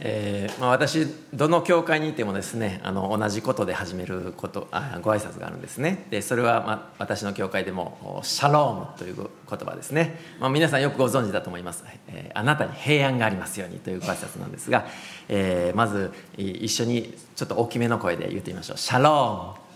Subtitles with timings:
[0.00, 6.06] えーまあ、私どの教会にいてもですねあの同じことで始めることあご挨拶があるんですね。
[6.10, 14.86] でそれは、まあ、私の教会でも「シャローム」という言葉ですね、まあ、皆さんよくご存知だと思います、えー、あなたに平安がありますようにというご挨拶なんですが、
[15.28, 19.68] えー、まず一緒にちょっと大きめの声で言ってみましょう「シャローム」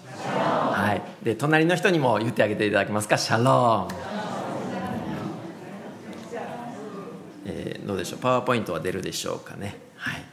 [0.73, 4.01] はい、で隣の人にも言ってあげていただけますか「シャローム」
[7.45, 8.21] えー、どうでしょう？
[8.21, 9.77] パワーポイントは出るでしょうかね？
[10.03, 10.25] はい。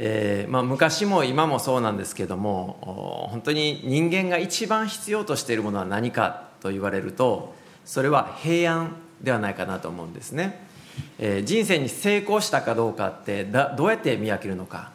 [0.00, 7.52] えーまあ、昔も今もそうなんですけども本当に人間が一番必要としているものは何かと言われると
[7.84, 10.64] それは平安ではないかなと思うんですね、
[11.18, 14.92] えー、人生に成功したかどうかってだどうやって見分けるのか、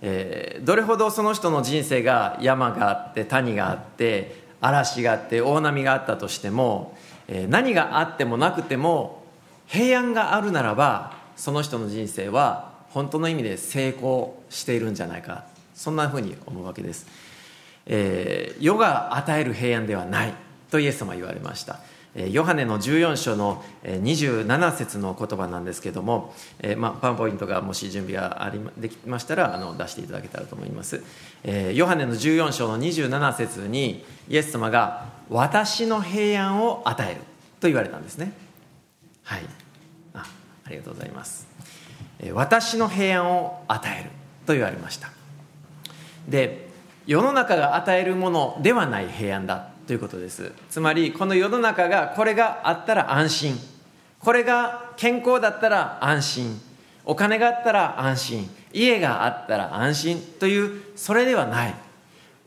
[0.00, 6.96] えー、どれほどその人の人生が山があって谷があって嵐があって大波があったとしても、
[7.28, 9.22] えー、何があってもなくても
[9.66, 17.06] 平安があるならばその人の人生は本当の意味で成功しているんじゃないかそんなふうに思うわけです、
[17.84, 20.32] えー、世が与える平安ではない
[20.70, 21.78] とイエス様は言われました。
[22.16, 31.02] ヨハネの14章の27節の言葉なんですけども、えーまあ、パンポイントがもし準備がありできましたらあの出していただけたらと思います、
[31.44, 37.20] えー、ヨハネの14章の27節にイエス様が「私の平安を与える」
[37.60, 38.32] と言われたんですね。
[39.24, 39.42] はい。
[40.14, 40.24] あ
[40.64, 41.45] ありがとうございます。
[42.32, 44.10] 私の平安を与える
[44.46, 45.10] と言われました。
[46.28, 46.66] で
[47.06, 50.52] 世の中が与えるものではない平安だということです。
[50.70, 53.58] つまりこの世の中がこれがあったら安心。
[54.18, 56.60] これが健康だったら安心。
[57.04, 58.50] お金があったら安心。
[58.72, 60.22] 家があったら安心。
[60.40, 61.74] というそれではない。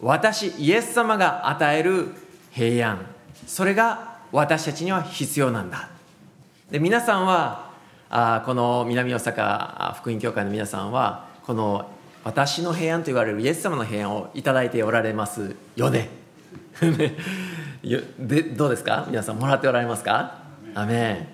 [0.01, 2.07] 私イエス様が与える
[2.51, 3.05] 平安。
[3.47, 5.89] それが私たちには必要なんだ。
[6.69, 7.68] で皆さんは
[8.09, 11.91] あこの南大阪福音教会の皆さんはこの
[12.23, 16.09] 私の平安と言われるイエス様の平安を頂いておられますよね。
[18.19, 19.05] でどうですか？
[19.09, 20.39] 皆さんもらっておられますか？
[20.75, 21.27] アメン、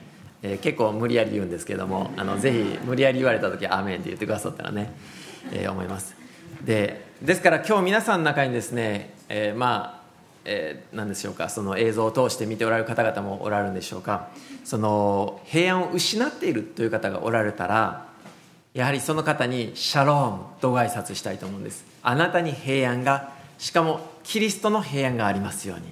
[0.43, 4.93] えー、結構無理やり言うんですけどもあのぜひ無理やり言われた時は「アメン」って言ってくださったらね、
[5.51, 6.15] えー、思います。
[6.63, 9.94] でですから今日皆さんの中にですね、えー、まあ
[10.45, 14.29] えー、何でしょうかその映像を通して見ておられる方々もおられるんでしょうか。
[14.63, 18.07] その平安を失っているという方がおられたら
[18.73, 21.85] やはりその方にシャロームとご挨拶したいと思うんです。
[22.03, 25.85] あなたに平安がしかもキリストの平安がありますように、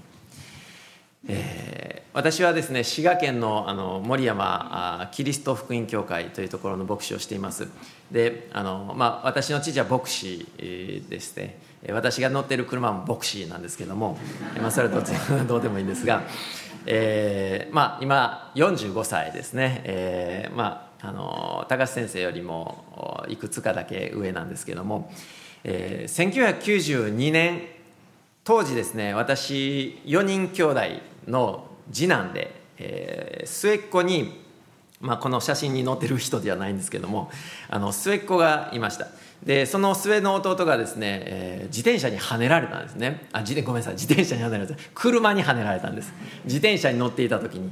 [1.29, 7.69] えー、私はですね滋賀県のあの森山キリスト福音教会というところの牧師をしています。
[8.11, 11.57] であの、まあ、私の父は牧師ですね。
[11.91, 14.17] 私が乗ってる車も牧師なんですけども、
[14.61, 15.03] まあ、それはど
[15.45, 16.23] どうでもいいんですが、
[16.85, 25.11] えーまあ、今45歳ですね、えーまあ、あの高橋先生よりもいくつかだけ上なんですけども、
[25.63, 27.61] えー、1992年
[28.43, 30.81] 当時ですね私4人兄弟
[31.27, 34.41] の次男で、えー、末っ子に、
[35.01, 37.29] まあ、この写真に載ってる人ではないんですけども
[37.69, 39.07] あの末っ子がいました。
[39.45, 43.27] でその末の弟がですね、えー、自転車にはねられたんですね。
[43.33, 43.93] あ自ごめんなさい。
[43.93, 44.75] 自転車にはねられた。
[44.93, 46.13] 車にはねられたんです。
[46.45, 47.71] 自転車に乗っていた時に。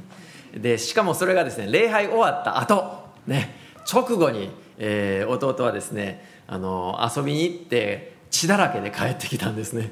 [0.54, 3.56] でしかもそれがですね礼拝終わった後ね
[3.90, 9.90] 直後に、えー、弟はですねあの遊びに行って血だらけで帰ってきたんですね。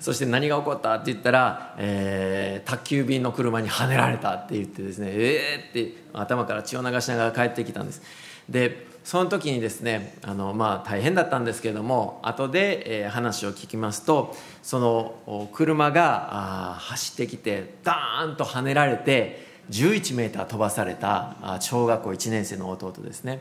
[0.00, 8.02] そして何が起こったって言ったら、えー、宅急便の車にはねられたって言ってですねええー、って頭から血を流しながら帰ってきたんです。
[8.48, 23.40] でその時にですねあの、まあ、大変だったんですけれども後で、え、話を聞きますとその車が走ってきてダーンと跳ねられて11メーター飛ばされた小学校1年生の弟ですね。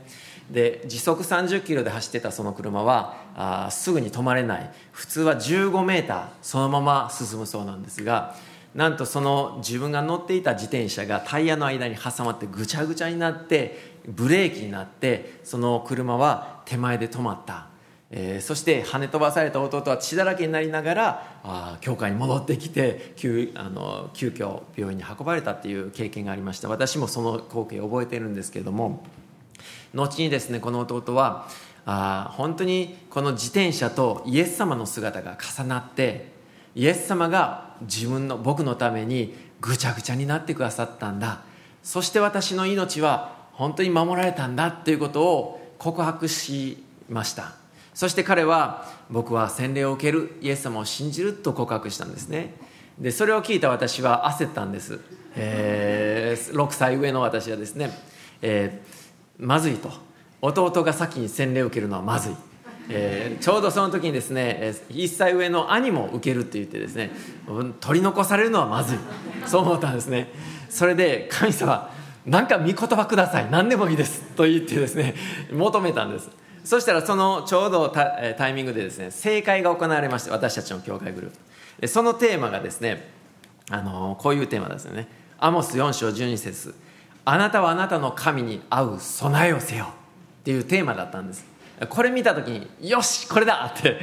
[0.50, 4.72] で時速30キロで走ってたその車はあすぐに止まれない。
[4.92, 8.36] 普通は15メーターそのまま進むそうなんですが
[8.76, 17.68] なんとその自分が乗っていた自転車がタイヤの間に挟まってぐちゃぐちゃになってブレーキになってその車は手前で止まった、
[18.12, 26.70] えー、そして跳ね飛ばされた弟は血だらけになりながらあ教会に戻ってきて急あの急遽病院に運ばれたっていう経験がありました。
[26.70, 29.04] 私もその光景を覚えてるんですけれども
[29.94, 31.48] 後にですねこの弟は
[31.86, 36.32] あ本当にこの自転車とイエス様の姿が重なって
[36.76, 41.42] イエス様が自分の僕のためにぐちゃぐちゃになってくださったんだ。
[41.82, 47.56] そして私の命は本当に守られたんだということを告白しました。
[47.94, 52.56] そして彼は僕は洗礼を受けるイエス様を信じると告白したんですね。
[52.98, 55.02] でそれを聞いた私は焦ったんです、
[55.36, 57.92] えー、6歳上の私はですね、
[58.42, 59.92] えー、まずいと。
[60.42, 62.34] 弟が先に洗礼を受けるのはまずい、
[62.88, 67.12] えー、ちょうどその時にですね1歳上の兄も受けるって言ってですね
[67.82, 68.98] 取り残されるのはまずい。
[69.46, 70.32] そう思ったんですね。
[70.70, 71.99] それで神様
[72.30, 73.50] なんか御言葉ください。
[73.50, 74.22] 何でもいいです。
[74.36, 75.16] と言ってですね
[75.52, 76.30] 求めたんです。
[76.64, 81.32] そしたらそのちょうどタイミングでですね正解が行われまして私たちの教会グルー
[81.82, 81.88] プ。
[81.88, 83.10] そのテーマがですね
[83.72, 85.08] あのこういうテーマですよね。
[85.40, 86.76] アモス4章12節。
[87.26, 89.86] あなたはあなたの神に合う備えをせよ」
[90.42, 91.46] っていうテーマだったんです。
[91.90, 94.00] これ見た時によしこれだって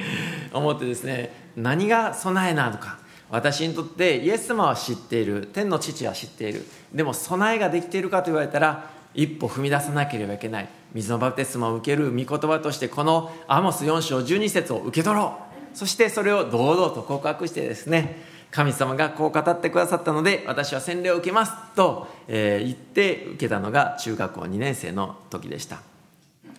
[0.52, 2.98] 思ってですね何が備えなのか。
[3.30, 5.48] 私にとってイエス様は知っている。
[5.52, 6.64] 天の父は知っている。
[6.92, 10.68] でも備えができているかと言われたら一歩踏み出さなければいけない。
[10.92, 15.38] 水のバプテスマを受ける御言葉としてこのアモス4章12節を受け取ろ
[15.74, 15.76] う。
[15.76, 25.82] そしてそれを堂々と告白してですね神様がこう語ってくださったので私は洗礼を受けますと、え、言って受けたのが中学校2年生の時でした。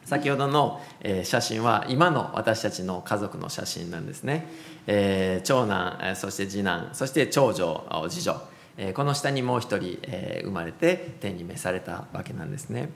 [0.07, 4.47] 先ほどの、え、写真は今の私たちの家族の写真なんですね、
[4.87, 8.41] えー、長男そして次男そして長女次女、
[8.77, 12.89] え、この下にもう一人、え、生まれて天に召されたわけなんですね、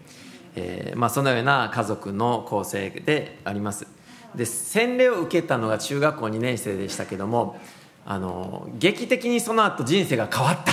[0.56, 3.88] えーまあ、そのような家族の構成であります。
[4.34, 7.60] で洗礼を受けたのが中学校2年生でしたけども
[8.06, 10.72] あの劇的にその後人生が変わった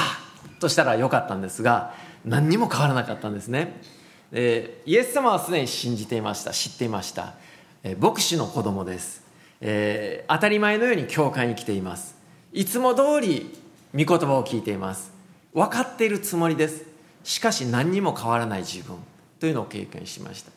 [0.61, 1.93] としたらよかったんですが
[2.25, 3.98] 何にも変わらなかったんですね。
[4.33, 7.35] でイエス様はすでに信じていました知っていました。
[7.83, 9.23] え牧師の子供です、
[9.61, 12.17] えー、当たり前のように教会に来ています。
[12.53, 13.57] いつも通り
[13.95, 15.13] 御言葉を聞いています。
[15.55, 16.85] 分かっているつもりです。
[17.25, 18.97] しかし何にも変わらない自分。
[19.41, 20.51] というのを経験しました。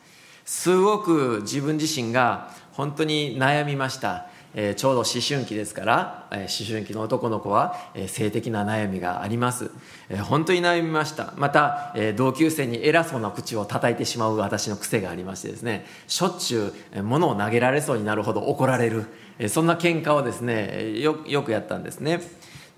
[0.44, 4.26] すごく自分自身が本当に悩みました。
[4.54, 9.70] えー、ちょうど思春期ですから、えー、思春期の男の子は、えー、性的な悩みがあります、
[10.08, 11.32] えー、本当に悩みました。
[11.36, 19.06] また、えー、同級生に偉そうな口を叩いてしまう私の癖がありましてですねしょっちゅう、えー、物を投げられそうになるほど怒られる、
[19.38, 22.20] えー、そんな喧嘩をですねよよくやったんですね。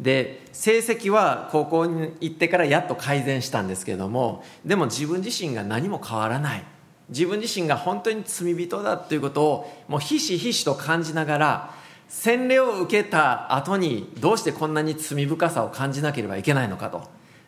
[0.00, 6.64] で成績は高校に行ってからやっと改善したんですけれどもでも自分自身が何も変わらない。
[7.08, 11.74] 自分自身が本当に罪人だということをもうひしひしと感じながら
[12.08, 17.02] 洗礼を受けた後にどうしてこんなに罪深さを感じなければいけないのかと。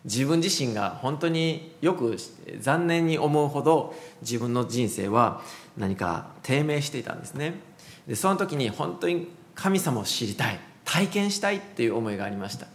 [0.05, 2.17] 自分自身が本当によく
[2.59, 5.41] 残念に思うほど自分の人生は
[5.75, 7.55] 何か低迷していたんですね。
[8.07, 12.67] でその時に本当に神様を知りたい体験したいっていう思いがありました。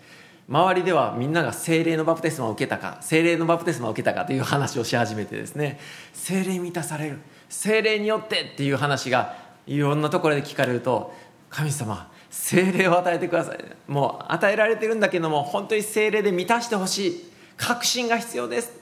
[0.52, 5.80] 周りではみんなが精霊のバプテスマを受けたか精霊のバプテスマを受けたかという話をし始めてですね。
[6.12, 7.20] 精霊満たされる。
[7.48, 9.34] 精霊によってっていう話が
[9.66, 11.14] いろんなところで聞かれると
[11.48, 13.58] 神様精霊を与えてください。
[13.88, 17.32] もう与えられてるんだけども本当に精霊で満たしてほしい。
[17.56, 18.72] 確信が必要です。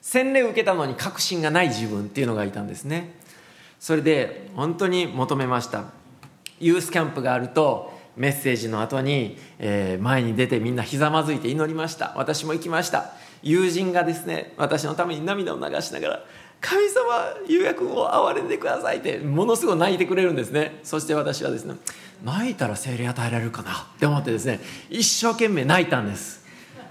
[0.00, 3.12] 洗礼を受けたのに確信がない自分っていうのがいたんですね。
[3.78, 5.84] それで本当に求めました。
[6.60, 12.12] ユースキャンプがあるとメッセージの後に、えー、前に出てみんなひざまずいて祈りました。
[12.16, 13.12] 私も行きました。
[13.42, 16.24] 友人がですね私のために涙を流しながら
[16.60, 17.02] 「神様
[17.48, 20.80] 優也君を憐れんでください」ってものすごい泣いてくれるんですね。
[20.82, 21.76] そして私はですね
[22.22, 23.72] 泣いたら精霊与えられるかな。
[23.72, 24.60] って思ってですね
[24.90, 26.40] 一生懸命泣いたんです。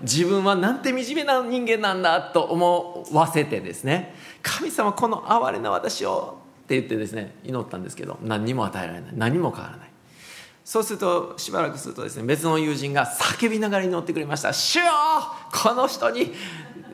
[0.01, 9.11] 自分はなんて惨めな人間なんだと思わせてですね神様この哀れな私をって言ってですね祈ったんですけど何にも与えられない。
[9.13, 9.88] 何も変わらない。
[10.69, 14.83] そうするとしばらくするとですね別の友人が叫びながら祈ってくれました「主よ
[15.51, 16.31] この人に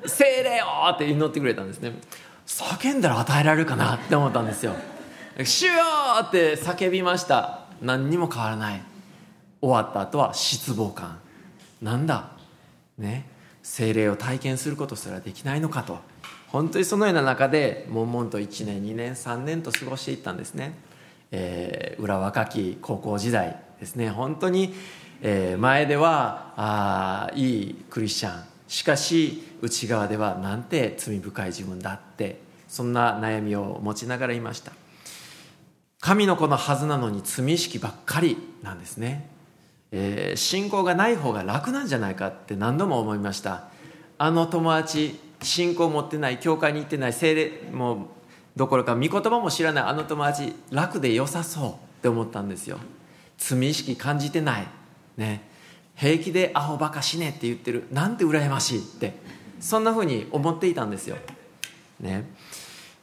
[0.06, 0.66] 精霊よ!」
[0.96, 1.92] って祈ってくれたんですね。
[2.48, 4.74] 叫んだら与えられるかなって思ったんですよ
[5.44, 5.74] 「主よ!」
[6.24, 7.66] って叫びました。
[7.82, 8.82] 何にも変わらない。
[9.60, 11.20] 終わった後は失望感。
[11.82, 12.30] なんだ？
[12.98, 13.28] ね？
[13.62, 16.00] 精霊を体験することすらできないのかと。
[16.48, 20.80] 本当にそのような中で悶々と1年2年3年と過ごしていったんですね、
[21.32, 23.65] えー、裏若き高校時代。
[23.86, 24.10] ですね。
[24.10, 24.74] 本当に、
[25.22, 28.44] え、前ではあいいクリスチャン。
[28.68, 34.72] しかし内側ではなんて罪深い自分だってそんな悩みを持ちながらいました。
[36.02, 39.28] 神の子のはずなのに罪意識ばっかりなんですね、
[39.92, 43.70] えー、信仰がない方が楽なんじゃないかって何度も思いました。
[44.18, 48.08] あの友達信仰持ってない教会に行ってない精霊も
[48.56, 52.80] どころか御言葉も知らないあの友達楽で良さそうって思ったんですよ。
[53.38, 54.68] 罪意識感じてない。
[55.18, 55.50] ね。
[55.96, 57.86] 平気でアホバカ死ねって言ってる。
[57.92, 59.14] なんて羨ましいって。
[59.60, 61.18] そんなふうに思っていたんですよ。
[62.00, 62.30] ね。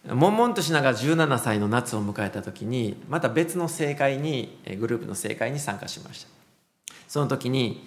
[0.07, 6.29] 悶々としながら17歳の夏を迎えた時にまた別の正会にグループの正会に参加しました。
[7.07, 7.87] その時に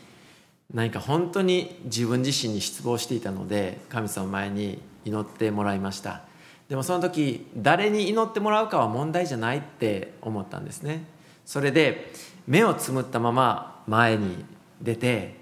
[0.74, 6.22] 何か本当に自分自身に失望していたので神様前に祈ってもらいました。
[6.70, 11.06] でもその時誰に祈ってもらうかは問題じゃないって思ったんですね。
[11.46, 12.12] それで
[12.48, 14.46] 目をつむったまま前に
[14.82, 15.36] 出て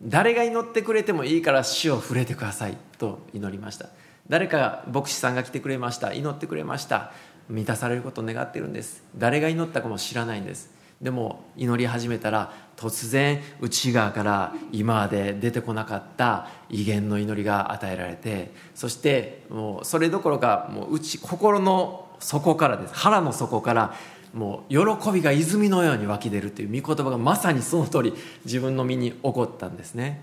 [0.00, 3.88] 誰が祈ってくれてもいいから死を触れてくださいと祈りました。
[4.28, 7.12] 誰か牧師さんが来てくれました祈ってくれました
[7.48, 9.04] 満たされることを願っているんです。
[9.16, 10.74] 誰が祈ったかも知らないんです。
[11.00, 22.94] でも祈り始めたら突然内側から今まで出てこなかった威厳の祈りが与えられてそしてもうそれどころかもう内心の底からです。
[22.94, 23.94] 腹の底から
[24.36, 28.14] もう喜びが泉のように湧き出るという御言葉がまさにその通り
[28.44, 30.22] 自分の身に起こったんですね。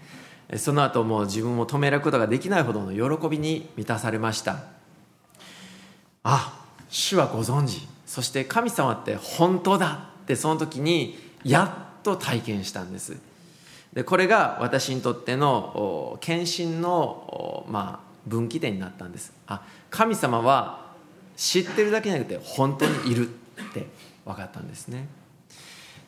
[0.57, 4.65] その後もう自分を止めることができないほどの喜びに満たされました。
[6.23, 7.87] あ主はご存知。
[8.05, 11.65] そして神様って本当だってその時にや
[11.99, 13.17] っと体験したんです。
[13.93, 19.33] でこれが私にとっての献身の、まあ、分岐点になったんです。
[19.47, 20.85] あ神様は
[21.35, 23.33] 知ってるだけじゃなくて本当にいるっ
[23.73, 24.02] て。
[24.25, 25.07] 分かったんですね。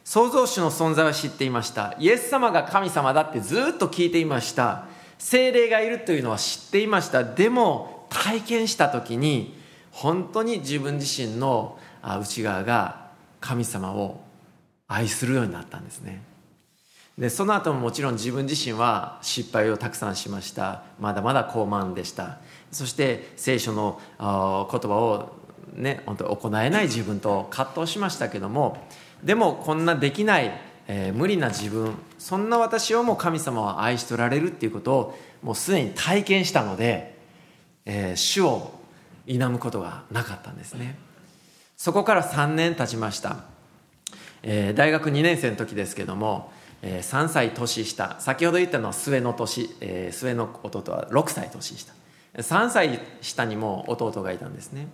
[0.03, 1.95] 創造主の存在は知っていました。
[1.99, 4.85] イエス様が神様だってずっと聞いていました。
[5.17, 7.23] 精霊がいるというのは知っていました。
[7.23, 9.57] でも体験した時に
[9.91, 13.07] 本当に自分自身の内側が
[13.39, 14.21] 神様を
[14.87, 16.21] 愛するようになったんですね。
[17.17, 20.83] でその後ももちろん自分自身は失敗をたくさんしました。
[20.99, 22.39] まだまだ高慢でした。
[22.71, 25.44] そして聖書の言葉を
[25.75, 28.77] ね本当行えない自分と葛藤しましたけども
[29.23, 30.51] でもこんなできない、
[30.87, 37.17] えー、無理な自分そんな私をも神様は愛しとられるっていうことをもうすでに体験したので、
[37.85, 38.71] えー、主を
[39.27, 40.97] 否むことがなかったんですね。
[41.77, 43.43] そこから3年経ちました、
[44.43, 46.51] えー、大学2年生の時ですけども、
[46.81, 51.93] えー、3歳年下先ほど言ったのは末の年、えー、末の弟は6歳年下。
[52.37, 54.87] 3歳下にも弟がいたんですね。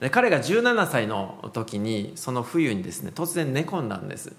[0.00, 4.32] で彼が17歳の時にその冬にですね突然寝込んだんです、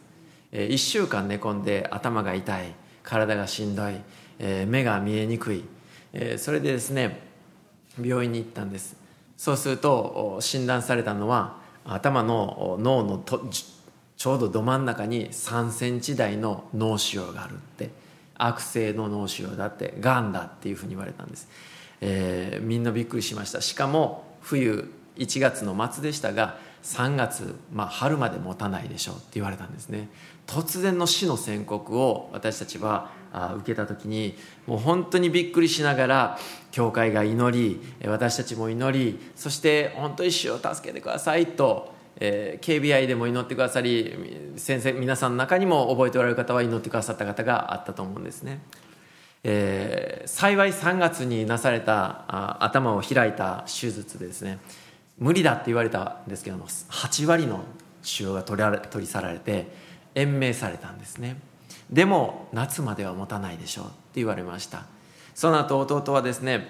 [0.51, 2.75] え、1週間寝込んで頭が痛い。
[3.03, 3.95] 体がしんどい、
[4.37, 5.63] え、目が見えにくい、
[6.13, 7.21] え、それでですね
[8.01, 8.97] 病院に行ったんです。
[9.37, 13.23] そうすると診断されたのは頭の脳の
[14.17, 18.07] ちょうどど真ん中に3センチ台の脳腫瘍があるって。
[18.39, 19.95] 悪性の脳腫瘍だって。
[19.99, 21.47] がんだっていうふうに言われたんです、
[22.01, 23.61] えー、みんなびっくりしました。
[23.61, 30.09] しかも冬1月の末でしたが3月、まあ、春まで持たないでしょうって言われたんですね。
[30.45, 33.09] 突然の死の宣告を私たちは
[33.57, 34.35] 受けた時に
[34.65, 36.39] もう本当にびっくりしながら
[36.71, 48.61] 教会が祈り私たちも祈りそして本当に主を助けてくださいと、えー、KBI でも祈ってくださり先生皆さんの中にも覚えておられる方は祈ってくださった方があったと思うんですね、
[49.43, 54.59] えー、幸い3月になされたあ頭を開いた手術でですね
[55.17, 57.63] 無理だって言われたんですけども8割の
[58.01, 59.67] 腫瘍が取ら取り去られて
[60.15, 61.37] 延命されたんですね。
[61.91, 64.85] でも夏までは持たないでしょうって言われました。
[65.35, 66.67] その後弟はですね、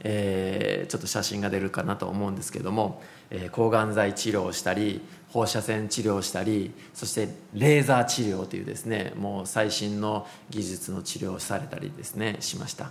[0.00, 5.00] えー、ちょっと写真が出るかなと思うんですけども、えー、抗がん剤治療をしたり
[5.32, 12.90] 放射線治療したりそしてレーザー治療というですねもう最新の技術の治療をされたりですねしました、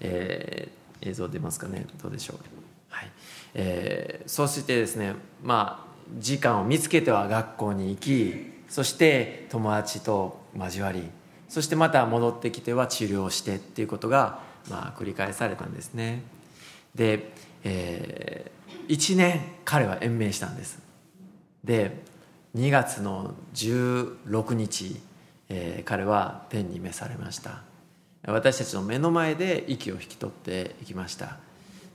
[0.00, 1.86] えー、映像出ますかね？
[2.02, 2.38] どうでしょう？
[2.88, 3.10] はい。
[3.54, 5.86] えー、そしてですねまあ
[6.18, 11.02] 時間を見つけては学校に行きそして友達と交わり
[11.48, 16.22] そしてまた戻ってきては治療してっていうことが、まあ、繰り返されたんですね。
[16.96, 17.30] で、
[17.62, 20.85] えー、1年彼は延命したんです。
[21.66, 21.90] で
[22.56, 25.00] 2月の16日、
[25.48, 27.62] えー、彼は天に召されました。
[28.26, 31.36] 私たちの目の前で息を引き取っていきました。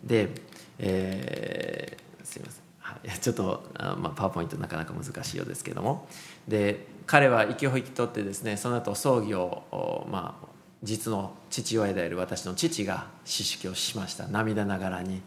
[0.04, 0.30] で、
[0.78, 3.20] えー、すいません。
[3.22, 6.08] ちょっとあ、まあ、パワーポイントなかなか難しいようですけども。
[6.48, 10.48] で彼は息を引き取ってですねその後葬儀を、まあ、
[10.84, 14.28] 実の父親である私の父が知識をしました。
[14.28, 15.22] 涙ながらに、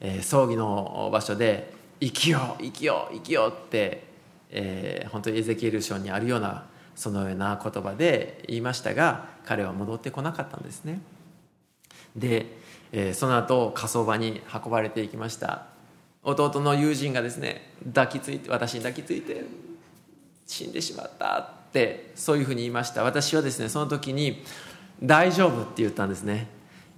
[0.00, 2.62] えー、葬儀の場所で「生きよう。
[2.62, 4.04] 生きよう生きよう」って、
[4.50, 11.00] えー、本当にエゼキエル書にあるようなそのような言葉で言いましたが彼は戻ってこなかったんですね。
[12.16, 12.46] で、
[12.92, 15.66] えー、その後火葬場に運ばれていきました。
[16.24, 19.44] 弟の友人がですね抱きついて私に抱きついて
[20.46, 23.02] 死んでしまったってそういうふうに言いました。
[23.04, 24.44] 私はですねその時に
[25.02, 26.48] 「大丈夫」って言ったんですね、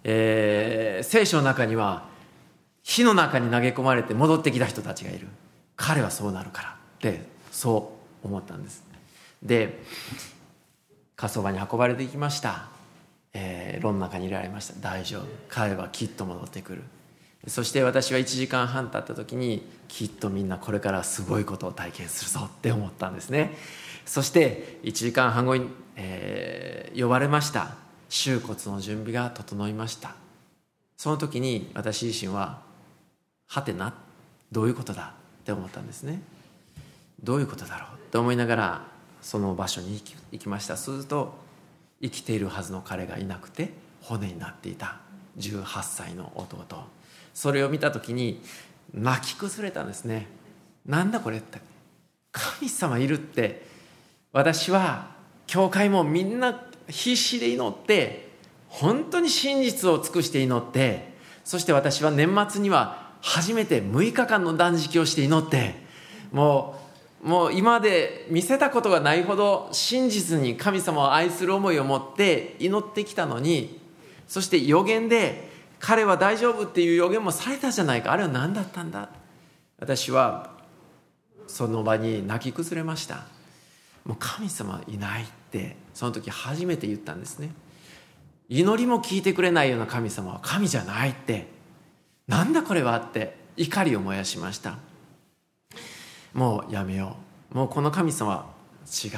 [0.05, 2.09] えー、聖書の中には
[2.91, 5.29] 火の中に投げ込まれて戻ってきた人たちがいる。
[5.77, 6.69] 彼はそうなるから。
[6.71, 8.83] ってそう思ったんです。
[9.45, 9.81] で
[11.15, 12.69] 火葬場に運ばれていきました、
[13.33, 14.75] えー、炉の中に入れられました。
[14.81, 15.23] 大丈夫。
[15.49, 16.83] 彼はきっと戻ってくる。
[17.47, 23.57] そして私は1時間半経った時にきっとみんなこれからすごいことを体験するぞって思ったんですね。
[24.05, 27.77] そして1時間半後に、えー、呼ばれました。
[28.09, 30.17] 収骨の準備が整いました。
[30.97, 32.69] その時に私自身は
[33.51, 33.93] はてな
[34.53, 36.23] どういうことだって思ったんですね。
[37.25, 38.83] どういうことだろうって思いながら
[39.21, 40.77] その場所に行きました。
[40.77, 41.35] すると
[42.01, 45.01] 生きているはずの彼がいなくて骨になっていた
[45.39, 46.65] 18歳の弟。
[47.35, 48.41] それを見た時に
[48.95, 50.29] 泣き崩れたんですね。
[50.87, 51.61] なんだこれって。
[52.31, 53.67] 神様いるって。
[54.33, 55.11] 私は
[55.49, 58.31] 教会もみんな必死で祈って
[58.69, 65.75] 本当に真実を尽くして祈ってそして私は年末には初めて6日間の断食をして祈って
[66.33, 66.77] も
[67.23, 73.79] うもう今まで見せたことがないほど真実に神様を愛する思いを持って祈ってきたのに
[74.27, 75.51] そして予言で
[75.81, 78.13] 彼は大丈夫っていう予言もされたじゃないか。
[78.13, 79.09] あれは何だったんだ？
[79.79, 80.51] 私は
[81.47, 83.25] その場に泣き崩れました。
[84.05, 87.51] もう神様いないってその時初めて言ったんですね。
[88.49, 91.49] 祈りも聞いてくれないような神様は神じゃないって
[92.31, 94.79] なんだこれはって怒りを燃やしました。
[96.33, 97.17] もうやめよ
[97.53, 97.57] う。
[97.57, 98.55] もうこの神様
[98.87, 99.11] 違う。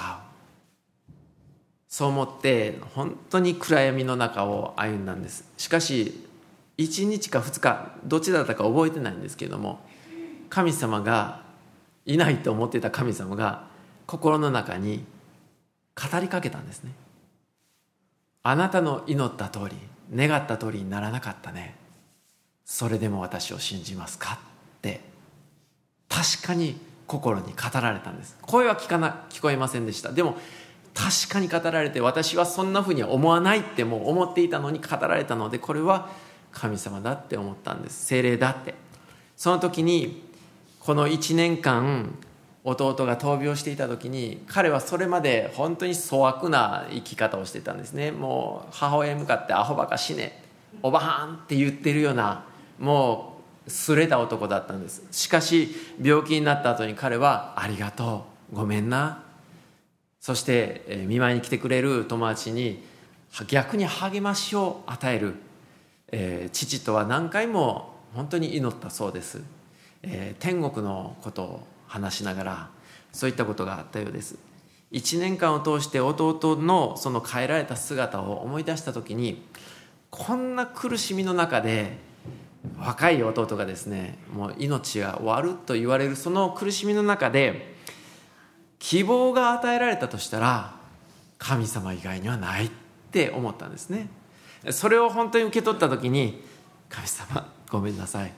[1.88, 5.45] そう思って本当に暗闇の中を歩んだんです。
[5.59, 6.26] しかし
[6.78, 9.81] 1日か2日どっちだったか覚えてないんですけども
[10.49, 11.42] 神様が
[12.07, 13.66] いないと思っていた神様が
[14.07, 15.04] 心の中に
[15.95, 16.92] 語りかけたんですね。
[18.42, 19.76] あなたの祈った通り
[20.16, 21.82] 願った通りにならなかったね。
[22.75, 24.38] それでも私を信じますか？
[24.79, 25.02] って
[26.09, 28.38] 確かに心に語られたんです。
[28.41, 30.11] 声は聞かな聞こえませんでした。
[30.11, 30.38] でも
[30.95, 36.09] 確かに語られて私はそんなふうには思わないってもう思っていたのに語られたのでこれは
[36.50, 38.07] 神様だって思ったんです。
[38.07, 38.75] 精霊だって。
[39.37, 40.23] その時に
[40.81, 42.17] この1年間
[42.64, 48.13] 弟が闘病していた時に彼はそれまで本当に粗悪な生き方をしてたんですね。
[48.13, 50.43] もう母親に向かって「アホバカ死ね」
[50.82, 52.47] 「おばはん」って言ってるような
[52.78, 55.02] もうすれた男だったんです。
[55.11, 59.23] しかし病気になった後に彼は「ありがとうごめんな」
[60.21, 62.82] そして見舞いに来てくれる友達に
[63.49, 65.35] 逆に励ましを与える、
[66.13, 69.43] えー、父とは何回も本当に祈ったそうです、
[70.02, 72.71] えー、天国のことを話しながら
[73.13, 74.39] そういったことがあったようです。
[74.93, 79.43] 1年間を通して弟のその変えられた姿を思い出した時に
[80.11, 81.97] こんな苦しみの中で
[82.79, 87.75] 若い弟がですねもう命が終わると言われるその苦しみの中で
[88.79, 90.75] 希望が与えられたとしたら
[91.39, 92.71] 神様以外にはないっ
[93.11, 94.09] て思ったんですね。
[94.71, 96.45] それを本当に受け取った時に
[96.89, 98.33] 神様ごめんなさい。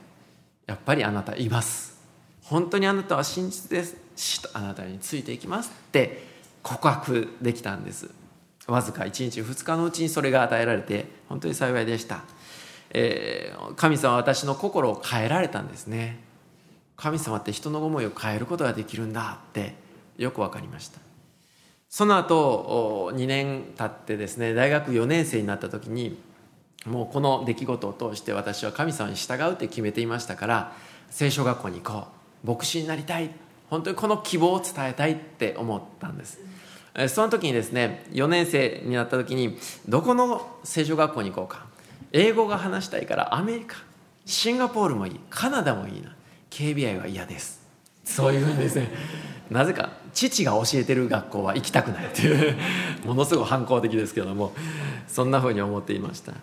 [0.65, 1.99] やっぱりあなたいます。
[2.41, 3.95] 本当にあなたは真実です。
[4.15, 5.71] 死とあなたについていきます。
[5.87, 6.25] って
[6.63, 8.09] 告白できたんです。
[8.67, 12.23] わずか1日2日のうちにそれが与えられて本当に幸いでした、
[12.91, 16.19] えー、神様は私の心を変えられたんですね。
[16.97, 19.75] 神様って人の思いを変えることができるんだって
[20.17, 20.99] よく分かりました。
[21.89, 26.17] その後2年経ってですね大学4年生になった時に
[26.85, 30.75] もうこの出来事を通して私は神様に従うって決めていましたから
[31.09, 32.07] 聖書学校に行こ
[32.43, 33.29] う牧師になりたい
[33.69, 36.39] 本当にこの希望を伝えたいって思ったんです。
[37.09, 41.65] その時にですね4年生になった時にどこの聖書学校に行こうか
[42.11, 43.77] 英語が話したいからアメリカ
[44.25, 46.15] シンガポールもいいカナダもいいな。
[46.49, 47.61] KBI は嫌です。
[48.03, 48.89] そういうふうにですね。
[49.51, 52.55] なぜか父が教えてる学校は行きたくないという
[53.05, 54.53] ものすごい反抗的ですけども
[55.07, 56.33] そんなふうに思っていました、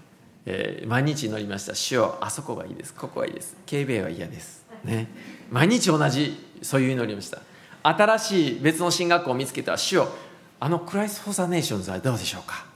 [0.47, 1.75] えー、毎日祈りました。
[1.75, 2.95] 主よあそこがいいです。
[2.95, 3.57] ここがいいです。
[3.67, 4.65] KBI は嫌です。
[4.85, 5.09] ね。
[5.51, 7.39] 毎日同じそういう祈りをした。
[7.83, 10.09] 新しい別の進学校を見つけた主よ
[10.61, 12.72] あの Christ for the Nations はどうでしょうか？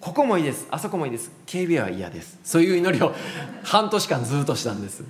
[0.00, 0.66] ここもいいです。
[0.70, 1.30] あそこもいいです。
[1.46, 2.38] 警備は嫌です。
[2.44, 3.14] そういう祈りを
[3.64, 5.04] 半年間ずっとしたんです。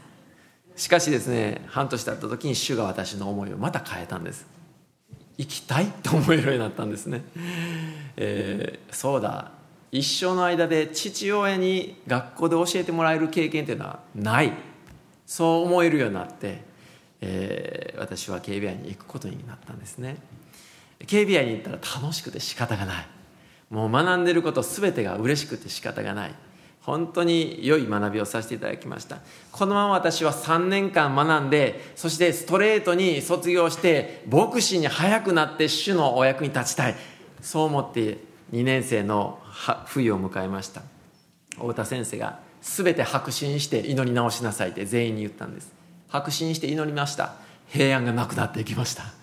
[0.76, 4.46] しかしですね半年経った時に主が私の思いをまた変えたんです。
[5.36, 7.22] 行きたいと思えるようになったんですね、
[8.16, 9.52] えー、そうだ。
[9.92, 14.52] 一生の間で父親に学校で教えてもらえる経験っていうのはない。
[15.26, 16.68] そう思えるようになって
[17.20, 20.16] えー、私は警備員に行くことになったんですね。
[21.06, 23.06] 警備員に行ったら楽しくて仕方がない。
[23.70, 26.34] もう学んでること全てが嬉しくて仕方がない。
[26.80, 29.18] 本当に良い学びをさせていただきました。
[29.52, 36.96] このまま私は3年間学んでそしてストレートに卒業して牧師に早くなって主のお役に立ちたい。
[37.42, 38.18] そう思って
[38.52, 39.38] 2年生の
[39.84, 40.82] 冬を迎えました。
[41.56, 45.72] 太田先生が全て白心して祈り直しなさいって全員に言ったんです。
[46.08, 47.34] 白心して祈りました。
[47.66, 49.17] 平安がなくなっていきました。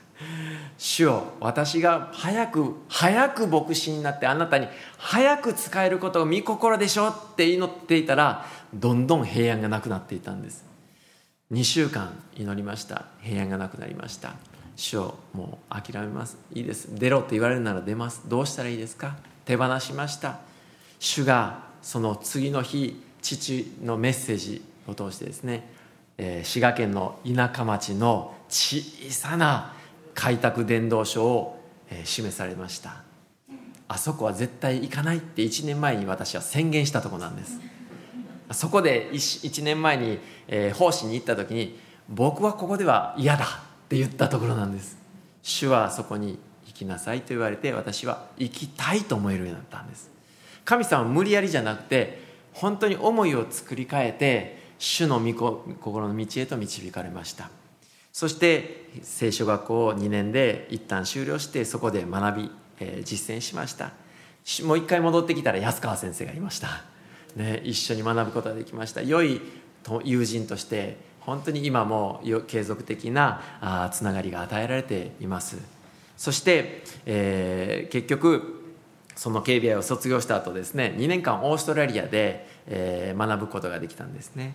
[0.78, 10.66] 主よ私が早く早く牧師になってあなたに早く使えることが御心でしょって祈っていたらどんどん平安がなくなっていたんです。
[11.52, 13.06] 2週間祈りました。
[13.22, 14.34] 平安がなくなりました。
[14.76, 16.38] 主をもう諦めます。
[16.54, 16.94] いいです。
[17.00, 18.24] 出ろって言われるなら出ます。
[18.28, 19.16] どうしたらいいですか？
[19.46, 20.40] 手放しました。
[21.00, 25.70] 主がその次の日父のメッセージを通してですね、
[26.18, 29.74] えー、滋賀県の田舎町の小さな
[30.16, 31.66] 開拓伝道所を、
[32.04, 33.04] 示されました。
[33.88, 37.60] あそこは絶対行かないって1年前に私は宣言したとこなんです。
[38.52, 43.48] そこで 1, 1年前に、えー、奉仕に行った時に僕はここでは嫌だっ
[43.88, 44.98] て言ったところなんです。
[45.44, 50.10] 主はそこに行きなさいと言われて私は行きたいと思えるようになったんです。
[50.64, 52.20] 神様は無理やりじゃなくて
[52.54, 57.50] 本当に思いを作り変えて主の御心の道へと導かれました。
[58.16, 63.92] そして聖書学校を2年で一旦終了してそこで学び、えー、実践しました。
[64.64, 66.86] もう一回戻ってきたら安川先生がいました、
[67.36, 69.02] ね、一緒に学ぶことができました。
[69.02, 69.42] 良い
[70.06, 75.58] 友人として本当に今も継続的なあつながりが与えられています。
[76.16, 78.76] そして、えー、結局
[79.18, 84.54] その KBI を卒業した後ですね2年間オーストラリアで、えー、学ぶことができたんですね。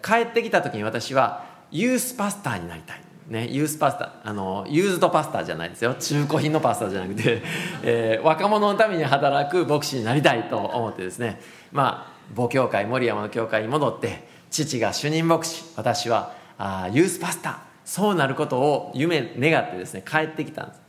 [0.00, 3.00] 帰ってきた時に私はユースパスタになりたい。
[3.30, 5.94] ね、ユースパスタあのユーズドパスタじゃないですよ。
[5.94, 7.42] 中古品のパスタじゃなくて、
[7.84, 11.40] えー、若者のために働く牧師になりたいと思ってですね。
[11.70, 20.80] まあ母教会森山の教会に戻って父が主任牧師私はあユースパスタそうなることを夢願ってですね帰ってきたんです。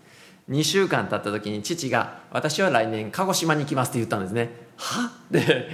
[0.50, 4.50] 2週間経った時に父が「私は来年鹿児島に行きます」って言ったんですね。
[4.78, 5.12] は？
[5.30, 5.70] で、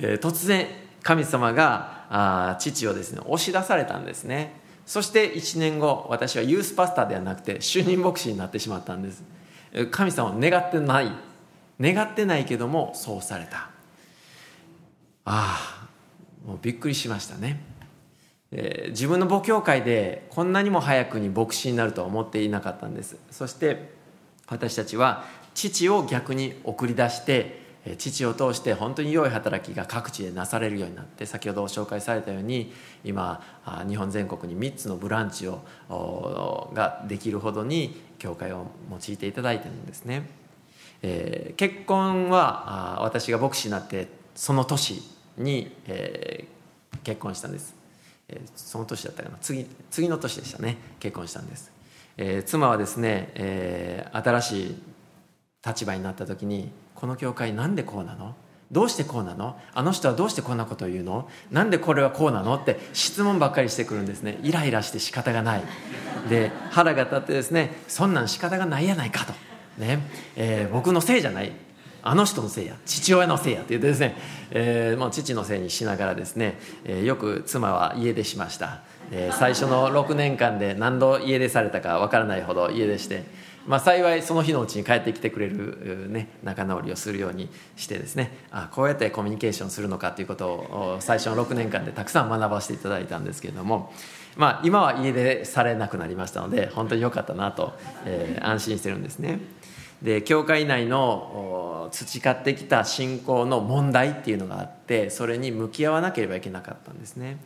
[0.00, 0.66] えー、突然
[1.02, 4.60] 神様があ父をですね押し出されたんですね。
[4.86, 9.22] そして1年後私はユースパスタではなくて主任牧師になってしまったんです。
[9.90, 11.12] 神様は願ってない。
[11.80, 13.70] 願ってないけどもそうされた。
[15.24, 15.88] ああ
[16.46, 17.60] もうびっくりしましたね、
[18.50, 23.16] えー、自分の母教会でこんなにも早くに牧師になるとは思っていなかったんです。
[23.30, 23.90] そして
[24.48, 27.59] 私たちは父を逆に送り出して
[27.96, 32.72] 父を通して本当に良い働きが各地でなされるようになって先ほど紹介されたように
[33.04, 33.42] 今
[33.88, 35.60] 日本全国に3つのブランチを
[36.74, 40.28] ができるほどに教会を用いていただいてるんですね、
[41.02, 45.02] えー、結婚は私が牧師になってその年
[45.38, 47.74] に、えー、結婚したんです、
[48.28, 49.38] え、その年だったかな。
[49.40, 50.76] 次次の年でしたね。
[51.00, 51.72] 結婚したんです、
[52.16, 54.82] えー、妻はですね、えー、新しい
[55.66, 58.34] 立場になった時にこの教会なんでこうなの？
[58.70, 59.58] どうしてこうなの？
[59.72, 61.28] あの人はどうしてこんなことを言うの？
[61.50, 62.54] なんでこれはこうなの？
[62.56, 64.38] って質問ばっかりしてくるんですね。
[64.42, 65.62] イライラして仕方がない。
[66.28, 69.32] で腹が立ってですねそんなん仕方がないやないかと。
[69.78, 70.00] ね、
[70.36, 71.52] えー、僕のせいじゃない。
[72.02, 72.76] あの人のせいや。
[72.86, 74.16] 父親のせいやって言ってですね、
[74.50, 83.24] えー、もう父のせいにしながらですね、えー、よく妻は家出しました、えー、最初の6年間で何度家出されたかわからないほど家出して、
[83.66, 88.32] まあ、幸いその日のうちに帰ってきてくれる、ね、仲直りをするようにしてですね。
[88.50, 93.92] あこうやってコミュニケーションするのかということを最初の6年間でたくさん学ばせていただいたんですけれども、
[94.36, 97.74] まあ、今は家出されなくなりましたので本当に良かったなと、
[98.06, 99.40] えー、安心してるんですね。
[100.02, 107.38] で教会内の培ってきた信仰の問題っていうのがあってそれに向き合わなければいけなかったんですね。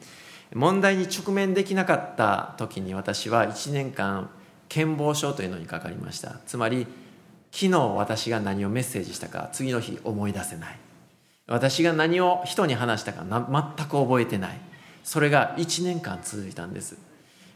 [0.55, 4.31] 問題に直面できなかった時に私は1年間
[4.74, 6.40] 健忘症というのにかかりました。
[6.46, 6.88] つまり
[7.52, 10.76] 昨日私が何をメッセージしたか次の日思い出せない。
[11.46, 14.58] 私が何を人に話したか全く覚えてない。
[15.04, 16.96] それが1年間続いたんです、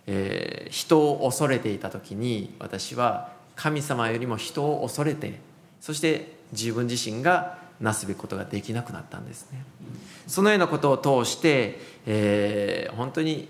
[0.06, 5.40] えー、人を恐れていた時に私は神様よりも人を恐れて
[5.80, 9.64] そして自分自身がなすべきことができなくなったんですね。
[10.28, 13.48] そのようなことを通して、えー、本当に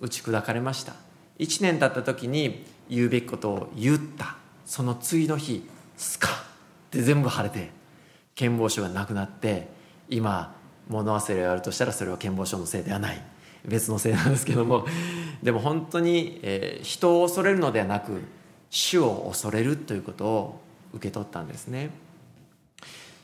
[0.00, 0.92] 打ち砕かれました。
[1.38, 4.36] 1年経った時に言うべきことを言った。
[4.66, 6.50] その次の日スカッ。
[6.90, 7.70] て全部晴れて
[8.34, 9.68] 健忘症がなくなって
[10.08, 10.54] 今
[10.88, 13.22] 物忘れがあるとしたらそれは健忘症のせいではない。
[13.64, 14.86] 別のせいなんですけども。
[15.42, 18.22] でも本当に、えー、人を恐れるのではなく
[18.70, 20.60] 主を恐れるということを
[20.94, 21.90] 受け取ったんですね。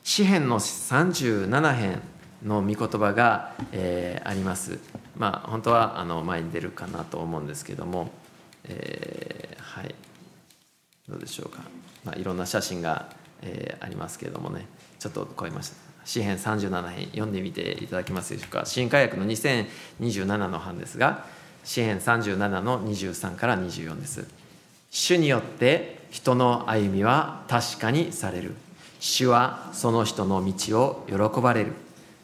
[0.03, 2.01] 詩編の37編
[2.45, 4.79] の御言葉が、えー、あります。
[5.17, 8.11] まあ本当はあの前に出るかなと思うんですけども、
[8.69, 9.95] えー、はい。
[11.07, 11.63] どうでしょうか、
[12.03, 13.09] まあ、いろんな写真が、
[13.41, 14.65] えー、ありますけれどもね。
[14.99, 15.75] ちょっと超えました。
[16.05, 18.65] 詩編37編読んでみていただけますでしょうか。
[18.65, 21.25] 新科学の2027の版ですが
[21.65, 24.25] 詩編37の23から24です。
[24.89, 28.55] 主によって人の歩みは確かにされる。
[29.01, 31.73] 主はその人の道を喜ばれる。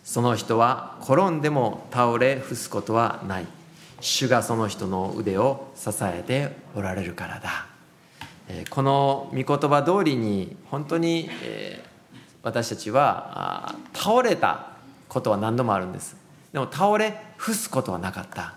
[0.06, 3.47] その人は転んでも倒れ伏すことはない。
[4.03, 7.67] 主がその人の腕を支えておられるからだ。
[8.69, 11.29] この御言葉通りに本当に
[12.43, 14.67] 私たちは倒れた
[15.07, 16.17] ことは何度もあるんです。
[16.51, 18.55] でも倒れ伏すことはなかった。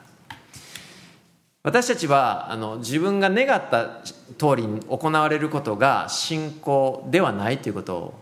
[1.63, 4.03] 私たちはあの自分が願った
[4.39, 8.15] 通りに行われることが信仰ではないということ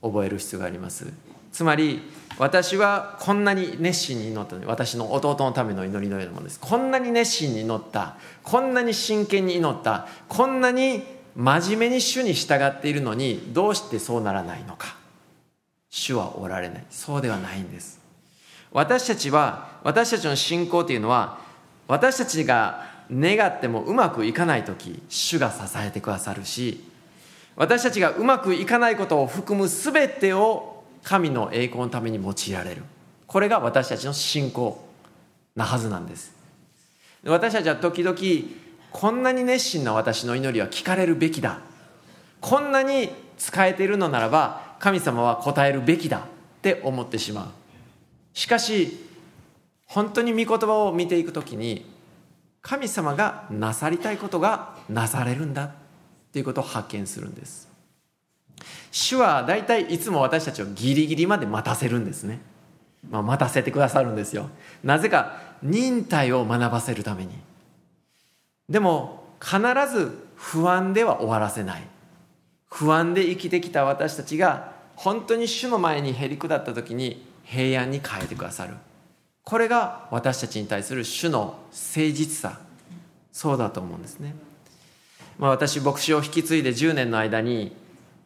[0.00, 1.12] を覚える必要があります。
[1.52, 2.00] つまり
[2.40, 6.58] 私はこんなに熱心に祈った私の弟のための祈りのようなものです。
[6.58, 11.02] こんなに熱心に祈ったこんなに真剣に祈ったこんなに
[11.36, 14.96] 真面目に主に従っているのにどうしてそうならないのか。
[15.90, 16.84] 主はおられない。
[16.88, 18.00] そうではないんです。
[18.72, 21.40] 私たちは私たちの信仰というのは
[21.88, 26.82] 私たちが願ってもうまくいかない時主が支えてくださるし
[27.56, 30.69] 私たちがうまくいかないことを含む全てを
[31.02, 32.82] 神の栄光のために用いられる。
[33.26, 34.84] これが私たちの信仰
[35.56, 36.34] なはずなんです。
[37.24, 38.18] 私たちは時々
[38.90, 41.60] こんなに熱心な私の祈りは聞かれるべきだ。
[42.40, 46.22] こんなに使えているのならば神様は答えるべきだっ
[46.62, 47.46] て思ってしまう。
[48.32, 48.98] しかし
[49.86, 51.84] 本当に御言葉を見ていく時に
[52.62, 55.70] 神様がなさりたいことがなされるんだっ
[56.32, 57.69] ていうことを発見するんです。
[58.90, 62.40] 主は大体いつも私たちをギリギリまで待たせるんですね、
[63.10, 64.50] まあ、待たせてくださるんですよ。
[64.82, 67.30] なぜか忍耐を学ばせるために。
[68.68, 69.58] でも必
[69.92, 71.82] ず不安では終わらせない。
[72.68, 78.74] 不安で生きてきた私たちが本当に主の前にへり下った時に平安に変えてくださる。
[79.44, 82.60] これが私たちに対する主の誠実さ。
[83.32, 84.34] そうだと思うんですね、
[85.38, 87.72] まあ、私牧師を引き継いで10年の間に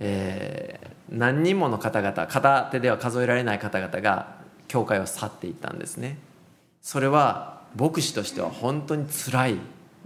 [0.01, 4.37] えー、何人もの方々片手では数えられない方々が
[4.69, 6.19] 教会を去っていったんですね。
[6.83, 9.57] それは牧師としては本当につらい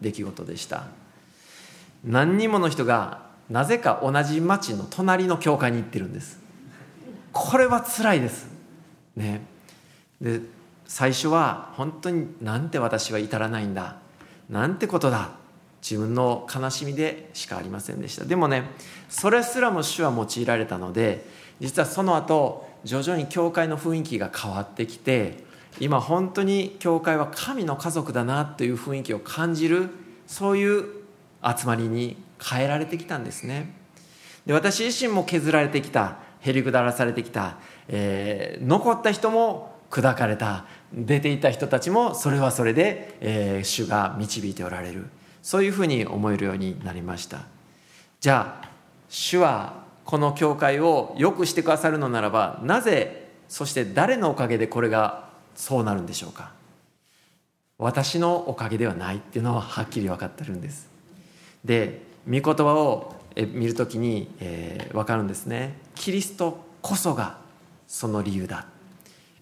[0.01, 0.85] 出来事でした。
[2.05, 6.39] 何人もの人がなぜか同じ町の隣の教会に行ってるんです。
[7.33, 8.49] これはつらいです。
[9.17, 9.43] ね。
[10.21, 10.41] で
[10.87, 13.97] 最初は本当になんて私は至らないんだ。
[14.49, 15.38] なんてことだ。
[15.89, 18.27] 自分の悲しみでしかありませんでした。
[18.27, 18.65] でもね
[19.09, 21.25] それすらも主は用いられたので
[21.61, 25.45] 実はその後徐々に教会の雰囲気が変わってきて
[25.81, 29.89] 今本当に教会は神の家族だなという雰囲気を感じる
[30.27, 30.85] そういう
[31.43, 33.75] 集まりに変えられてきたんですね。
[34.45, 37.57] で私自身も削られてきたへりくだらされてきた、
[37.89, 45.07] えー、残った人も砕かれた出ていた人たちもそれはそれで、えー、主が導いておられる。
[45.49, 47.47] そういうふうに思えるようになりました。
[48.21, 48.69] じゃあ
[49.09, 56.53] 主はこの教会を良くしてくださるのならばなぜそして誰のおかげでこれがそうなるんでしょうか？
[57.79, 60.87] 私のおかげではないっていうのははっきり分かってるんです。
[61.65, 65.79] で御言葉を見るときに、えー、分かるんですね。
[65.95, 67.39] キリストこそが
[67.87, 68.67] その理由だ。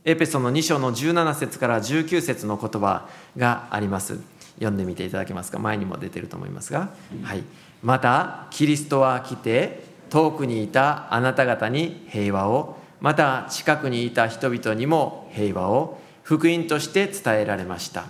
[0.04, 4.35] エペソの2章の17節から19節の言葉があります。
[4.56, 5.58] 読んでみていただけますか？
[5.58, 6.90] 前にも出てると思いますが、
[7.22, 7.42] はい、
[7.82, 18.04] またキリストは来て遠くにいたあなた方に平和をまた近くにいた人々にも平和を福音として伝えられました。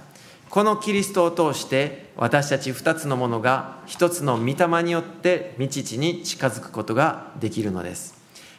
[0.48, 8.14] このキリストを通して私たち二つのものが一つの御霊によって未知に近づくことができるのです。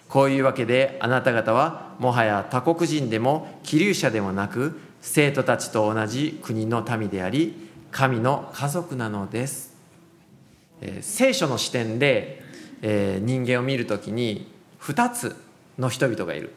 [0.09, 7.66] こういうわけであなた方はもはや他国人でも気流者でもなく生徒たちと同じ国の民であり
[7.97, 9.73] 神の家族なのです、
[10.81, 12.43] えー、聖書の視点で、
[12.83, 15.35] えー、人間を見るときに2つ
[15.79, 16.53] の人々がいる。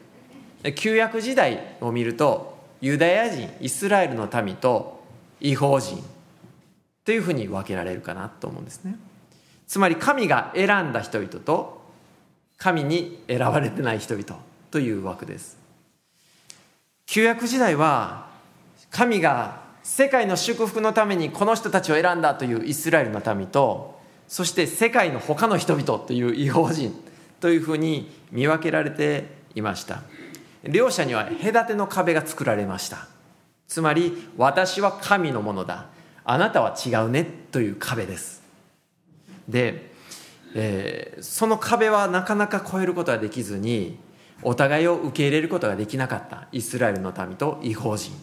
[0.75, 5.03] 旧約時代を見るとユダヤ人イスラエルの民と
[5.39, 6.03] 違法人
[7.05, 8.99] というふうに分けられるかなと思うんですね。
[9.65, 11.81] つまり神が選んだ人々と
[12.57, 14.37] 神に選ばれてない人々
[14.69, 15.57] という枠です。
[17.07, 18.29] 旧約時代は
[18.91, 19.60] 神が
[19.93, 26.95] 世界の祝福のためにこの人たちを選んだというイスラエルの民とそして世界の他の人々という違法人
[27.41, 30.03] というふうに見分けられていました。
[30.63, 33.09] 両者には隔ての壁が作られました。
[33.67, 35.87] つまり私は神のものだ。
[36.23, 38.43] あなたは違うねという壁です。
[39.49, 39.91] で、
[40.55, 43.99] えー、その壁はなかなか越えることはできずに
[44.41, 48.13] お互いを受け入れることができなかったイスラエルの民と違法人。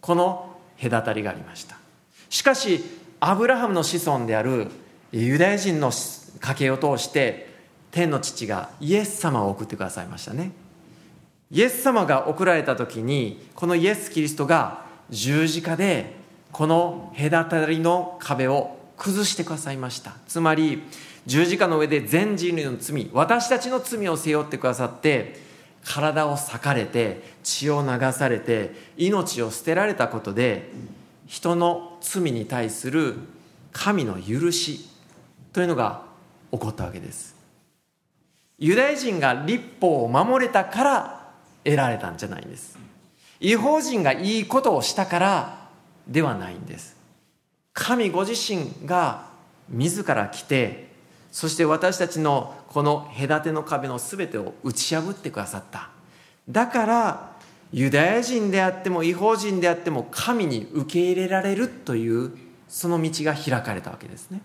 [0.00, 1.76] この隔たりがありました。
[2.28, 2.84] しかし
[3.20, 4.68] アブラハムの子孫である
[5.12, 5.90] ユダヤ人の
[6.40, 7.48] 家系を通して
[7.90, 10.52] 天の父がイエス様を送ってくださいましたね。
[11.50, 16.16] イエス様が送られた時にこのイエス・キリストが十字架で
[16.52, 20.14] この隔たりの壁を崩してくださいました。
[20.26, 20.82] つまり
[21.26, 25.45] 十字架の上で全人類の罪私たちの罪を背負ってくださって
[25.86, 30.68] 体を裂かれて血を流されて命を捨てられたことで
[31.26, 33.14] 人の罪に対する
[33.72, 34.88] 神の許し
[35.52, 36.02] というのが
[36.50, 37.36] 起こったわけです。
[38.58, 41.30] ユダヤ人が立法を守れたから
[41.62, 42.78] 得られたんじゃないんです。
[43.38, 45.68] 違法人がいいことをしたから
[46.08, 46.96] ではないんです。
[47.72, 49.26] 神ご自身が
[49.68, 50.85] 自ら来て
[51.36, 55.90] そして私たちのこの隔ての壁の全てを打ち破ってくださった。
[56.48, 57.36] だから
[57.74, 62.32] ユダヤ人であっても違法人であっても神に受け入れられるという
[62.68, 64.40] その道が開かれたわけですね。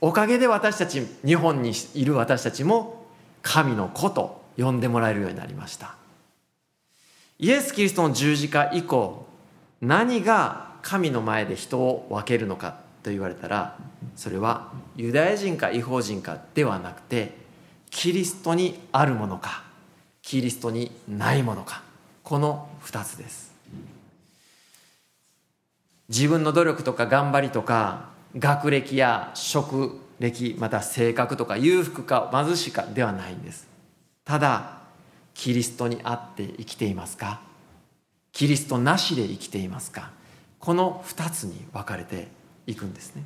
[0.00, 3.04] おかげで私たち日本にいる私たちも
[3.42, 5.96] 神の子と呼んでもらえるようになりました。
[7.40, 9.26] イエス・キリストの十字架以降
[9.80, 13.76] 何が神の前で人を分けるのかと言われたら
[14.16, 17.36] それはユダヤ人か違法人かではなくて
[17.90, 19.62] キリストにあるものか
[20.22, 21.82] キリストにないものか
[22.24, 23.52] この2つです。
[26.08, 33.68] 自分の努力とか頑張りとか学歴や職歴また性格とか裕福か貧しかではないんです。
[34.24, 34.78] ただ
[35.34, 37.40] キリストにあって生きていますか
[38.32, 40.10] キリストなしで生きていますか
[40.58, 42.28] この2つに分かれて
[42.66, 43.22] いくんですね。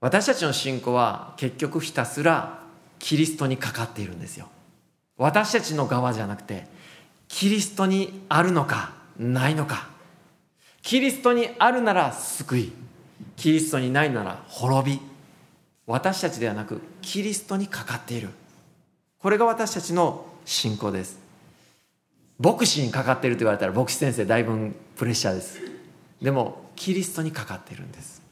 [0.00, 2.60] 私たちの信仰は結局ひたすら
[2.98, 4.48] キリストにかかっているんですよ。
[5.16, 6.66] 私たちの側じゃなくて
[7.28, 9.88] キリストにあるのかないのか。
[10.82, 12.72] キリストにあるなら救い。
[13.36, 15.00] キリストにないなら滅び。
[15.86, 18.28] 私たちではなくキリストにかかっている。
[19.18, 21.18] これが私たちの信仰です。
[22.38, 25.60] 牧師にかかっていると言われたら牧師先生だいぶプレッシャーです。
[26.20, 28.22] でもキリストにかかっているんです。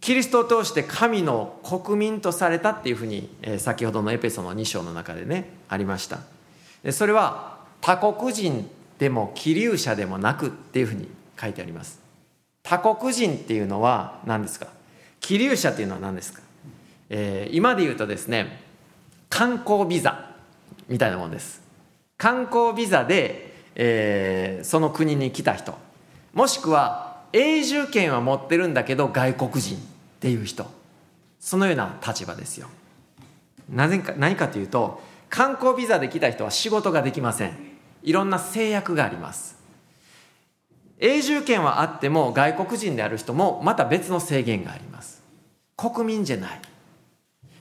[0.00, 6.20] キリストを通して神の国民とされたっていうふうに、先ほどのエペソの2章の中でねありました。
[6.92, 11.08] それは他国人でも気流者でもなくっていうふうに
[11.40, 12.00] 書いてあります。
[12.62, 14.68] 他国人っていうのは何ですか？
[15.20, 16.40] 気流者っていうのは何ですか、
[17.10, 18.62] えー、今で言うとですね
[19.28, 20.36] 観光ビザ
[20.88, 21.60] みたいなもんです。
[22.16, 25.76] 観光ビザで、えー、その国に来た人。
[26.38, 29.80] もしくは永住権は持ってるんだけど外国人っ
[30.20, 30.66] ていう人。
[31.40, 32.68] そのような立場ですよ。
[33.68, 37.56] なぜか何かというと観光ビザで来た人は仕事ができません。
[38.04, 39.58] いろんな制約があります。
[41.00, 45.24] 永住権はあっても外国人である人もまた別の制限があります。
[45.76, 46.60] 国民じゃない。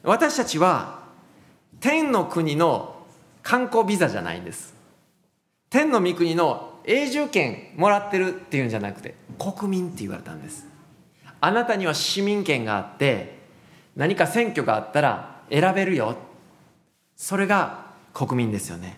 [0.03, 0.99] 私たちは
[1.79, 2.95] 天の国の
[3.41, 4.75] 観光ビザじゃないんです。
[5.71, 10.65] 天の御国の永住権もらってるっていうんじゃなくて国民って言われたんです。
[11.39, 13.37] あなたには市民権があって
[13.95, 16.15] 何か選挙があったら選べるよ。
[17.15, 18.97] それが国民ですよね。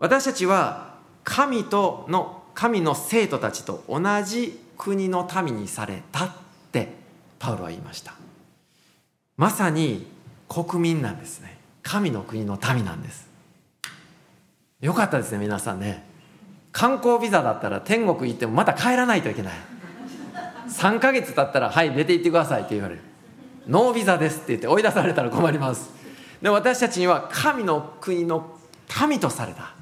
[0.00, 6.32] 私たちは神との神の生徒たちと同じ国の民にされたっ
[6.72, 6.88] て
[7.38, 8.14] パウロは言いました。
[9.36, 10.06] まさに
[10.48, 11.56] 国民なんですね。
[11.82, 13.28] 神の国の民なんです。
[14.80, 16.13] よかったですね皆さんね。
[16.74, 19.52] 観光ビザだったら天国行ってもまた帰らないといけない。
[20.68, 23.00] 3ヶ月経ったら「はい出て行ってください」って言われる
[23.68, 25.88] 「ノービザです」って言って追い出されたら困ります。
[26.42, 28.58] で私たちには神の国の
[29.08, 29.72] 民とされた。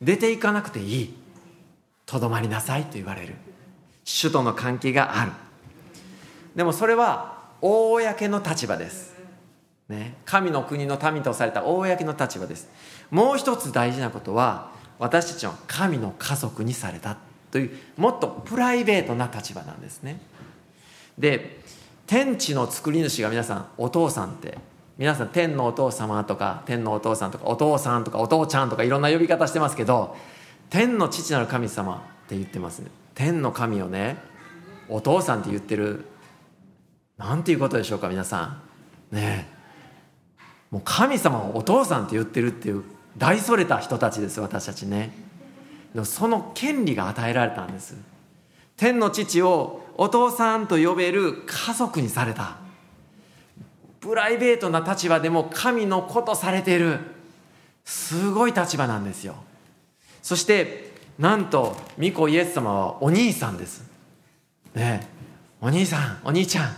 [0.00, 1.14] 出ていかなくていい。
[2.06, 3.34] とどまりなさいと言われる。
[4.04, 5.32] 主との関係がある。
[6.54, 9.14] でもそれは公の立場です、
[9.88, 12.70] ね、神の国の民とされた公の立場です。
[13.10, 17.16] もう一つ大事なことは私たちは神の家族にされた
[17.50, 20.20] というもっとプライベートな立場なんですね。
[21.18, 21.60] で
[22.06, 24.58] 天地の作り主が皆さんお父さんって
[24.98, 30.16] 皆さん天のお父様とか天のお父さんとかお父さんとかお父ちゃんとかいろんな呼び方してますけど
[30.70, 32.90] 天の父なる神様って言ってますね。
[33.14, 34.18] 天の神をね
[34.88, 36.06] お父さんって言ってる
[37.18, 38.58] なんていうことでしょうか皆さ
[39.12, 39.14] ん。
[39.14, 39.48] ね
[40.70, 42.84] もう神様をお父さんって言ってるっていう
[43.18, 45.12] 大それた人たちです私たちね。
[45.94, 47.96] でもその権利が与えられたんです。
[48.76, 52.58] 天の父をお父さんと呼べる家族にされた。
[54.00, 56.98] プライベートな立場でも神の子とされている。
[57.84, 59.36] すごい立場なんですよ。
[60.22, 63.88] そしてなんと御子イエス様はお兄さんです。
[64.74, 65.06] ね。
[65.60, 66.76] お兄さんお兄ちゃん。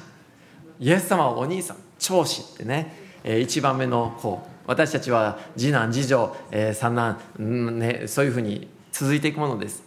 [0.78, 1.76] イエス様はお兄さん。
[1.98, 4.40] 長子ってね、えー、一番目の子。
[4.68, 9.82] 私たちは次男次女、えー、三男、うんね、そういうふうに続いていくものです。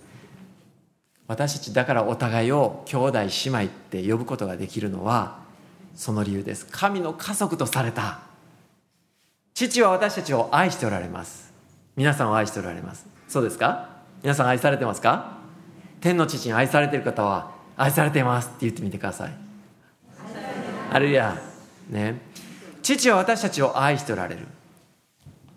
[1.27, 5.37] 私たちだからお互いを兄弟姉妹って呼ぶことができるのは
[5.95, 6.65] その理由です。
[6.65, 8.21] 神の家族とされた。
[9.53, 11.53] 父は私たちを愛しておられます。
[11.95, 13.05] 皆さんを愛しておられます。
[13.27, 13.87] そうですか？
[14.23, 15.37] 皆さん愛されてますか？
[15.99, 19.33] 天の父に愛されている方は愛されていますって言ってみてください。
[20.91, 21.37] あるいは
[21.87, 22.19] ね。
[22.81, 24.47] 父は私たちを愛しておられる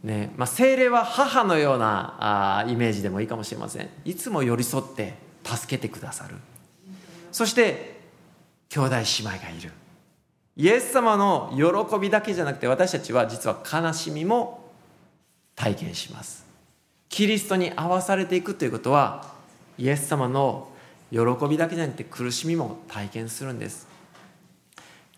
[0.04, 3.88] ねまあ、精霊は母のようなあイメージでもいいかもしれません。
[4.04, 6.36] いつも寄り添って助けてくださる。
[7.32, 8.00] そして
[8.68, 9.72] 兄弟姉妹がいる。
[10.56, 14.70] イエス様の喜びだけじゃなくて私たちは実は悲しみも
[15.56, 16.44] 体験します。
[17.08, 19.32] キリストに合わされていくということは
[19.78, 20.68] イエス様の
[21.10, 23.88] 喜びだけじゃなくて苦しみも体験するんです。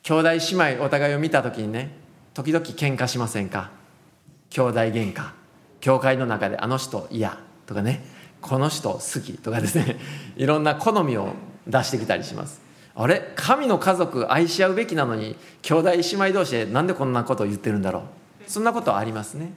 [0.04, 1.90] 兄弟姉妹お互いを見た時にね
[2.34, 3.74] 時々喧嘩しませんか？
[4.50, 5.30] 兄弟喧嘩
[5.80, 8.04] 教会の中であの人嫌とかね
[8.40, 9.96] この人好きとかですね
[10.36, 11.34] いろんな好みを
[11.66, 12.60] 出してきたりします。
[12.94, 13.32] あれ？
[13.34, 18.04] 神の家族愛し合うべきなのに兄弟姉妹同士でなんでこんなことを言ってるんだろ
[18.46, 18.50] う。
[18.50, 19.52] そんなことありますね。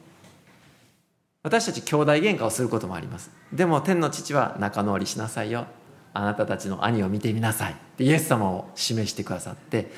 [1.44, 3.32] 私たち兄弟喧嘩をすることもあります。
[3.54, 5.68] でも天の父は仲直りしなさいよ。
[6.14, 7.74] あなたたちの兄を見てみなさい。
[7.74, 9.92] ってイエス様を示してくださって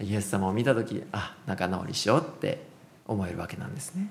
[0.00, 2.64] イエス様を見た時あ仲直りしようって
[3.06, 4.10] 思えるわけなんですね。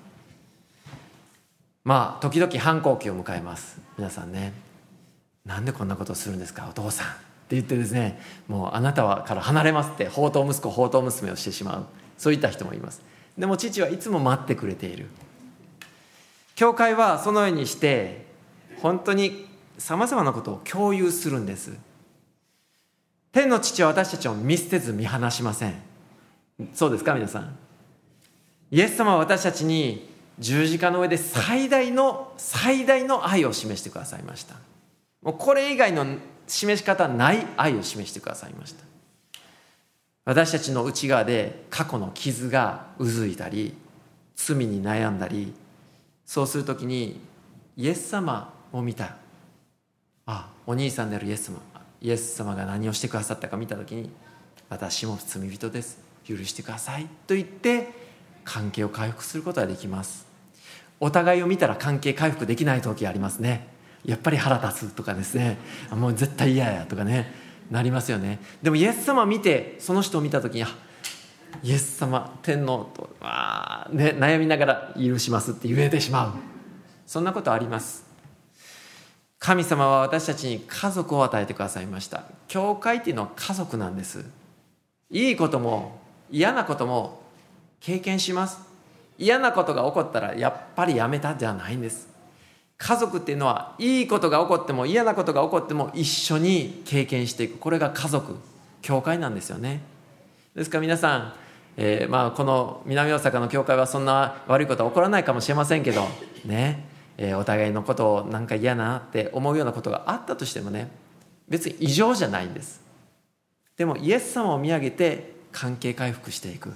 [1.88, 3.80] まあ時々反抗期を迎えます。
[3.96, 4.52] 皆さんね。
[5.46, 7.06] なんでこんなことをするんですかお父さん。
[7.06, 7.10] っ
[7.48, 11.86] て言ってですねもうあなたはから離れますって宝刀息子宝刀娘をしてしまう。
[12.18, 13.00] そういった人もいます。
[13.38, 15.06] でも父はいつも待ってくれている。
[16.56, 18.26] 教会はそのようにして
[18.82, 19.46] 本当に
[19.78, 21.72] さまざまなことを共有するんです。
[23.32, 25.74] 天の父は私たちを見捨てず見放しません。
[26.74, 27.56] そうですか皆さん。
[28.72, 34.54] イエス様は私たちに十字架の上で最大の最大の愛を示してくださいました。
[35.22, 36.06] もうこれ以外の
[36.46, 38.84] 示し方ない愛を示してくださいました。
[40.24, 43.74] 私たちの内側で過去の傷がうずいたり
[44.36, 45.54] 罪に悩んだり
[46.26, 47.18] そうする時に
[47.76, 49.16] イエス様を見た。
[50.26, 51.58] あお兄さんであるイエス様
[52.00, 54.10] イエス様が何をしてくださったか見た時に
[54.68, 55.98] 私も罪人です。
[56.24, 57.88] 許してくださいと言って
[58.44, 60.27] 関係を回復することができます。
[61.00, 63.68] お互いを見たら関係回復できない時ありますね。
[64.04, 65.58] やっぱり腹立つとかですね。
[65.90, 67.32] もう絶対嫌やとかね。
[67.70, 68.38] なりますよね。
[68.62, 70.64] でもイエス様を見てその人を見た時に
[71.62, 76.32] イエス様天皇とあ、ね、悩みながら許しますって言えてしまう。
[77.06, 78.06] そんなことあります。
[79.38, 82.24] 神様は私たちに家族を与えてくださいました。
[82.48, 84.24] 教会っていうのは家族なんです。
[85.10, 87.22] いいことも嫌なことも
[87.80, 88.67] 経験します。
[89.18, 92.08] 嫌なことが起こったらやっぱりやめたじゃないんです。
[92.78, 97.58] 家族っていうのはいいことが起こっても嫌なことが起こっても一緒に経験していく。
[97.58, 98.36] これが家族
[98.82, 99.82] 教会なんですよね。
[100.54, 101.32] ですから皆さん、
[101.76, 106.06] えー、まあこの南大阪の教会はそんな悪いことは起こらないかもしれませんけど
[106.44, 106.84] ね、
[107.16, 110.88] えー、お互いのことをなんか嫌なって思うようなことがあったとしてもね
[111.48, 112.80] 別に異常じゃないんです。
[113.76, 116.72] でもイエス様を見上げて関係回復していく。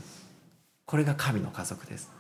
[0.85, 2.11] これが神の家族です。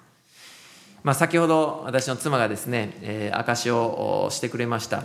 [1.02, 5.02] まあ、先ほど私の妻がですね、えー、証しをしてくれました、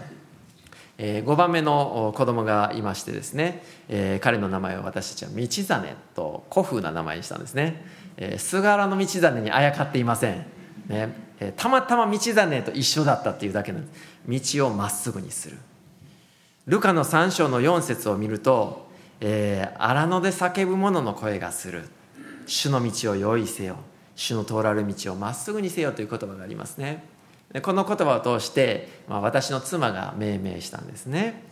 [1.00, 7.84] えー、5番目の子供がいましてですね、えー、彼の名前を私たちは道真と古風な名前にしたんですね、
[8.18, 10.46] えー、菅原道真にあやかっていません、
[10.88, 11.28] ね。
[11.40, 13.94] えー、たまたま道真と一緒だったっていうだけなんで
[14.40, 14.54] す。
[14.56, 15.58] 道をまっすぐにする。
[16.68, 18.88] ルカの3章の4節を見ると
[19.20, 21.90] 「えー、荒野で叫ぶ者の声がする。
[22.46, 23.78] 主の道を用意せよ」
[24.18, 27.06] 主の通らる道をまっすぐにせよという言葉がありますね。
[27.62, 31.44] この言葉を通して、まあ、私の妻が命名したんですね。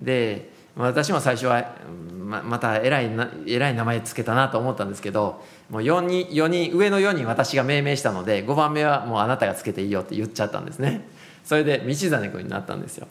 [0.00, 1.74] で私も最初は
[2.18, 11.06] ままた偉いな偉い名前つけたなと思ったんですけどもう 4, 人4人上の4人私が命名したので5番目はもうあなたがつけていいよって言っちゃったんですね。
[11.44, 13.06] それで道真君になったんですよ。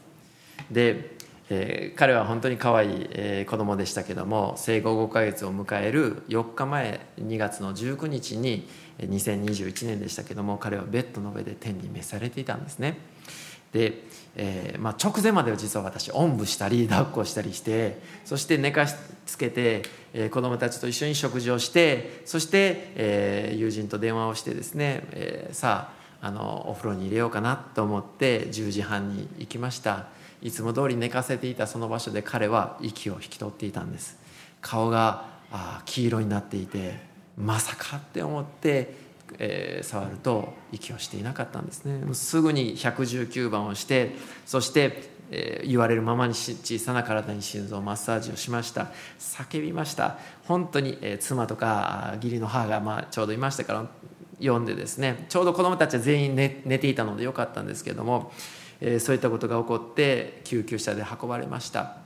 [0.72, 1.18] で
[1.50, 8.68] えー、彼は本当に可愛い、えー、子供でしたけども生後5ヶ月を迎える4日前2月の19日に
[9.00, 12.98] 2021年でしたけども彼はベッドの上で天に召されていたんですね。
[13.72, 14.04] で、
[14.36, 18.96] えーまあ、直前までは実は私おんぶしたり抱っこしたりしてそして寝かし
[19.26, 19.84] つけて、
[20.14, 25.92] えー、子供たちと一緒に食事をしてそして、えー、友人と電話をしてですね、えー、さ
[26.22, 30.08] ああのお風呂に入れようかなと思って10時半に行きました。
[30.42, 34.18] いつも通り寝かせていたその場所で彼は息を引き取っていたんです。
[34.62, 37.07] 顔があ黄色になっていて
[37.38, 39.08] まさかって思って
[39.40, 42.14] えー、触ると息をしていなかったんですね。
[42.14, 44.16] すぐに119番をして
[44.46, 48.92] そして、えー、言われるままに小さな体に心臓マッサージをしました。
[49.20, 50.18] 叫びました。
[50.46, 53.86] 本当に、えー、妻とか義理の母が、まあ、ちょうどいましたから
[54.40, 55.26] 読んでですね。
[55.30, 58.32] ちょうど子どもたちは全員寝寝ていたのでよかったんですけれども、
[58.82, 61.98] えー、そういったことが起こって救急車で運ばれました。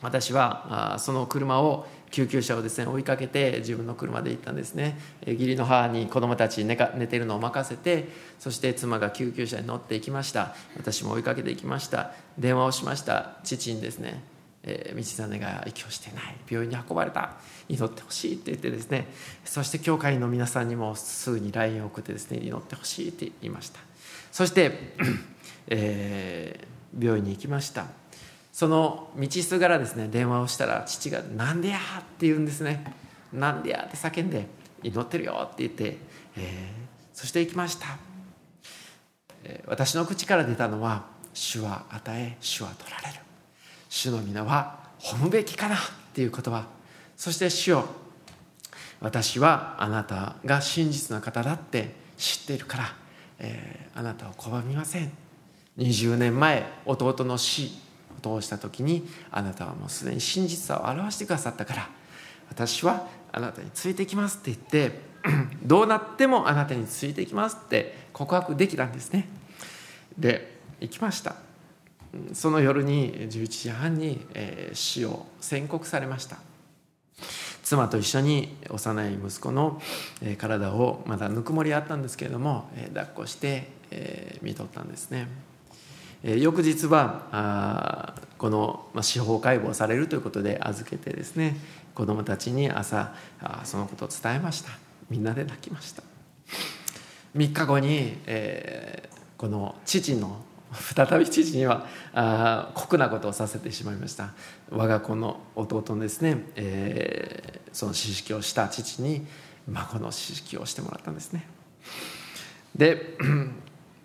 [0.00, 4.98] 私はあその車を救急車をですね追いかけて自分の車で行ったんですね。
[5.26, 10.54] 義理の母に子供たち寝か寝てるのを任せてそして妻が救急車に乗っていきました。
[10.76, 12.12] 私も追いかけていきました。
[12.38, 13.38] 電話をしました。
[13.44, 14.22] 父にですね
[14.64, 17.36] え、道真が息をしてない病院に運ばれた。
[17.68, 19.06] 祈ってほしいって言ってですね。
[19.44, 23.80] そして教会の皆さんにもすぐに LINE を送ってですね祈ってほしいって言いました。
[24.32, 24.94] そして、
[25.68, 27.86] えー、病院に行きました。
[28.58, 32.92] その道すがらですね電話をしたら父が「なんでや!」って言うんですね
[33.32, 34.48] 「なんでや!」って叫んで
[34.82, 35.96] 「祈ってるよ」って言って、
[36.36, 37.86] えー、そして行きました、
[39.44, 41.04] えー、私の口から出たのは
[41.34, 43.20] 「主は与え主は取られる」
[43.88, 45.78] 「主の皆は褒むべきかな」っ
[46.12, 46.66] ていう言葉。
[47.16, 47.84] そして主よ
[49.00, 52.96] 私はあなたが真実な方だって知っているから、
[53.38, 55.12] えー、あなたを拒みません。
[55.76, 57.86] 20年前弟の死
[58.20, 61.88] 通した時にあなたはもうすでに真実さを表してくださったから
[62.50, 65.00] 私はあなたについてきますって言って
[65.62, 69.28] どうなってもあなたについてきますって告白できたんですね。
[70.16, 71.36] で行きました。
[72.32, 74.24] その夜に11時半に
[74.72, 76.38] 死を宣告されました。
[77.62, 79.82] 妻と一緒に幼い息子の
[80.38, 83.68] 体をまだぬくもりあったんですけれども抱っこして
[84.40, 85.28] 見とったんですね、
[86.22, 91.56] 翌日はあこの、司法解剖されるということで預けてですね
[91.94, 94.70] 子どもたちに朝あそのことを伝えました。
[95.10, 96.02] みんなで泣きました。
[97.36, 104.32] 3日後に、えー、この父の再び父にはあ酷なことをさせてしまいました。
[104.70, 109.26] 我が子の弟のですね、えー、その知識をした父に
[109.66, 111.48] 孫の知識をしてもらったんですね。
[112.76, 113.16] で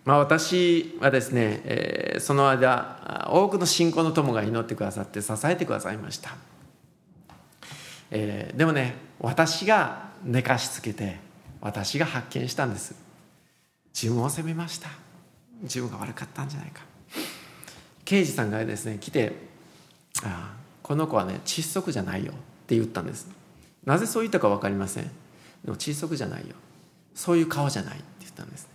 [0.06, 6.36] まあ、私はですね、えー、その間多くの信仰の友が祈ってくださって支えてくださいました、
[8.12, 11.18] えー、でもね私が寝かしつけて
[11.62, 12.94] 私が発見したんです。
[13.94, 14.90] 自分を責めました。
[15.62, 16.82] 自分が悪かったんじゃないか。
[18.04, 19.32] 刑事さんがですね来て
[20.24, 22.36] 「ああこの子はね窒息じゃないよ」っ
[22.68, 23.30] て言ったんです。
[23.86, 25.06] なぜそう言ったか分かりません。
[25.64, 26.56] でも窒息じゃないよ。
[27.16, 27.98] そういう顔じゃない。
[27.98, 28.68] って言ったんです。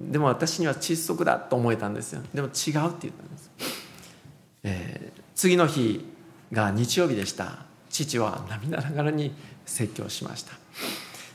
[0.00, 2.22] でも私には窒息だと思えたんですよ。
[2.34, 3.50] でも違うって言ったんです、
[4.62, 6.04] えー、次の日
[6.52, 7.70] が日曜日でした。
[7.90, 9.34] 父は涙ながらに
[9.66, 10.52] 説教しました。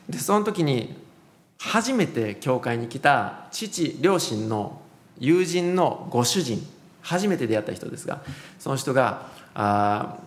[0.09, 0.95] でその時に
[1.59, 4.82] 初めて教会に来た父両親の
[5.20, 6.66] 友人のご主人
[7.01, 8.22] 初めて出会った人ですが
[8.59, 10.18] その人があ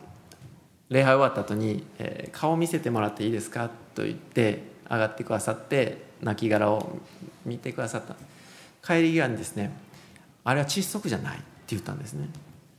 [0.89, 6.99] 礼拝終わった後に、えー、顔見せてもらっていいですか?」と言って上がってくださって亡骸を
[7.45, 8.15] 見てくださった。
[8.85, 9.71] 帰り際にですね
[10.45, 12.29] あれは窒息じゃないって言ったんですね。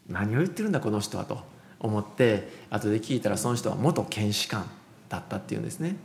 [0.07, 1.39] 何を言ってるんだこの人はと
[1.79, 4.67] 思って後で聞いたらその人は元検視官
[5.07, 5.95] だったっていうんですね、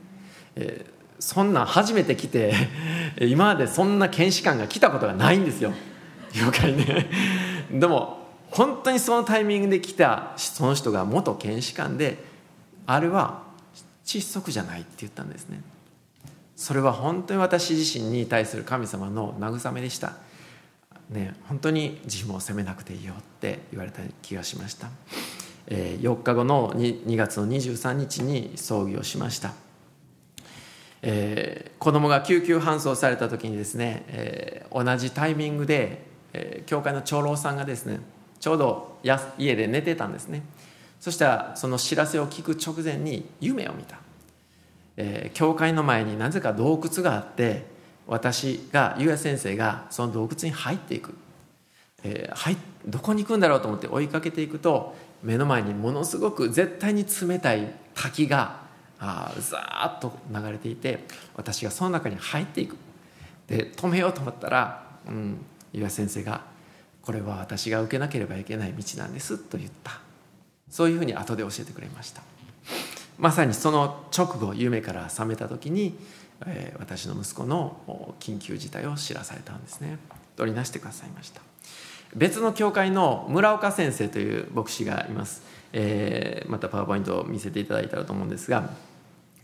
[0.56, 2.54] えー、そんな初めて来て
[3.20, 5.72] 今までそんな検視官が来たことがないんですよ。
[6.32, 7.08] 業界ね。
[7.70, 12.22] でも本当にそのタイミングで来たその人が元検視官で
[12.86, 13.42] あれは
[14.04, 15.62] 窒息じゃないって言ったんですね。
[16.56, 20.14] それは本当に私自身に対する神様の慰めでした、
[21.10, 24.88] ね、本当に自分を責めなくていいよって言われた気がしました、
[25.66, 29.52] えー、4日後の 2, 2月の23日に葬儀をしました、
[31.02, 38.00] えー、子供が救急搬送された時にですね、えー、同じタイミングで、えー、教会の長老さんがですね
[38.44, 40.42] ちょうど家で寝てたんですね。
[41.00, 44.03] そしたらその知らせを聞く直前に夢を見た。
[44.96, 47.66] えー、教会の前になぜか洞窟があって
[48.06, 51.14] 私が優也先生がその洞窟に入っていく、
[52.02, 58.62] えー、はいどこに行くんだろうと思って追いかけていくと目の前にものすごく絶対に冷たい滝が
[59.00, 61.00] あザーッと流れていて
[61.34, 62.76] 私がその中に入っていく。
[63.46, 66.42] で止めようと思ったら、うん、優也先生が
[67.02, 70.00] これは私が受けなければいけない道なんですと言った。
[70.70, 72.22] そういうふうに後で教えてくれました。
[73.18, 75.96] まさにその直後夢から覚めた時に、
[76.46, 79.98] えー、私の息子の緊急事態を知らされたんですね。
[80.36, 81.40] 取り出してくださいました。
[82.14, 85.42] 別の教会の村岡先生という牧師がいます、
[85.72, 88.70] えー、またパワーポイントを見せていただいたらと思うんですが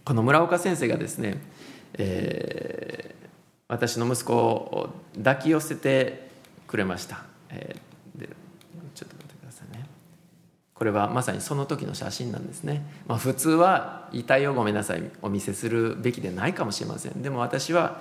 [0.05, 1.43] この村岡先生がですね、
[1.95, 3.27] えー、
[3.69, 6.31] 私の息子を抱き寄せて
[6.69, 8.29] くれました、えー、で
[8.95, 9.87] ちょっと待ってくださいね
[10.81, 17.23] これはまさにその時の写真なんですね、まあ、普通は遺体をごめんなさいお見せするべきでないかもしれません。
[17.23, 18.01] でも私は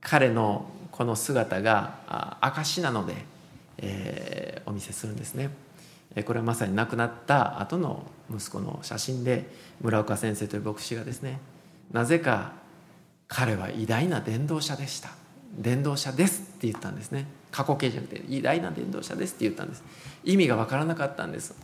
[0.00, 3.14] 彼のこの姿が証なので
[3.78, 5.50] えー、お見せするんですね。
[6.24, 9.48] これはまさに亡くなった後の息子の写真で
[9.80, 11.38] 村岡先生という牧師がですね
[11.92, 12.52] なぜか
[13.28, 15.10] 彼は偉大な伝道者でした。
[15.56, 17.26] 伝道者ですって言ったんですね。
[17.50, 19.84] 過去形じゃなくて偉大な伝道者ですって言ったんです。
[20.24, 21.54] 意味が分からなかったんです。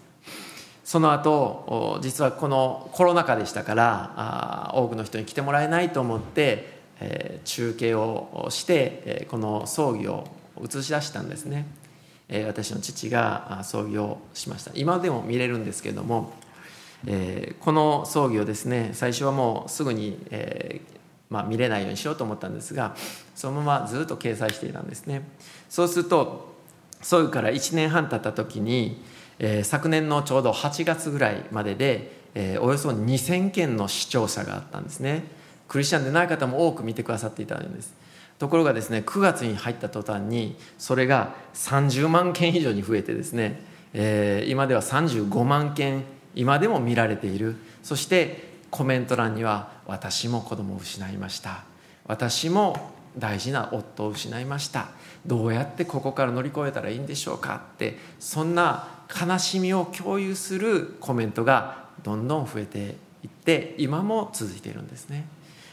[0.84, 6.74] その後実はこのコロナ禍でしたから多くの人に来てもらえないと思って、
[7.44, 10.28] 中継をして、この葬儀を
[10.62, 11.66] 映し出したんですね。
[12.46, 14.70] 私の父が葬儀をしました。
[14.74, 16.32] 今でも見れるんですけれども、
[17.60, 20.18] この葬儀をですね最初はもうすぐに、
[21.48, 22.94] 見れないようにしようと思ったんですが
[23.34, 25.22] そのままずっと掲載していたんですね。
[25.68, 26.54] そうすると
[27.02, 29.02] 葬儀から1年半経った時に、
[29.38, 35.24] えー、昨年のちょうど8月ぐらいまでで、えー、およそ2000件の視聴者があったんですね。
[35.68, 37.94] クリスチャンでない方も多く見てくださっていたんです。
[38.38, 43.62] ところがですね9月に入った途端にそれが30万件以上に増えてですね、
[43.92, 46.02] えー、今では35万件
[46.34, 47.56] 今でも見られている。
[47.82, 51.62] そしてコメント欄には「私も子供を失いました」
[52.06, 54.88] 「私も大事な夫を失いました」
[55.24, 65.26] 「どうやってここから乗り越えたらいいんでしょうか」ってそんな悲しみを共有するコメントがどんどん増えていって今も続いているんですね。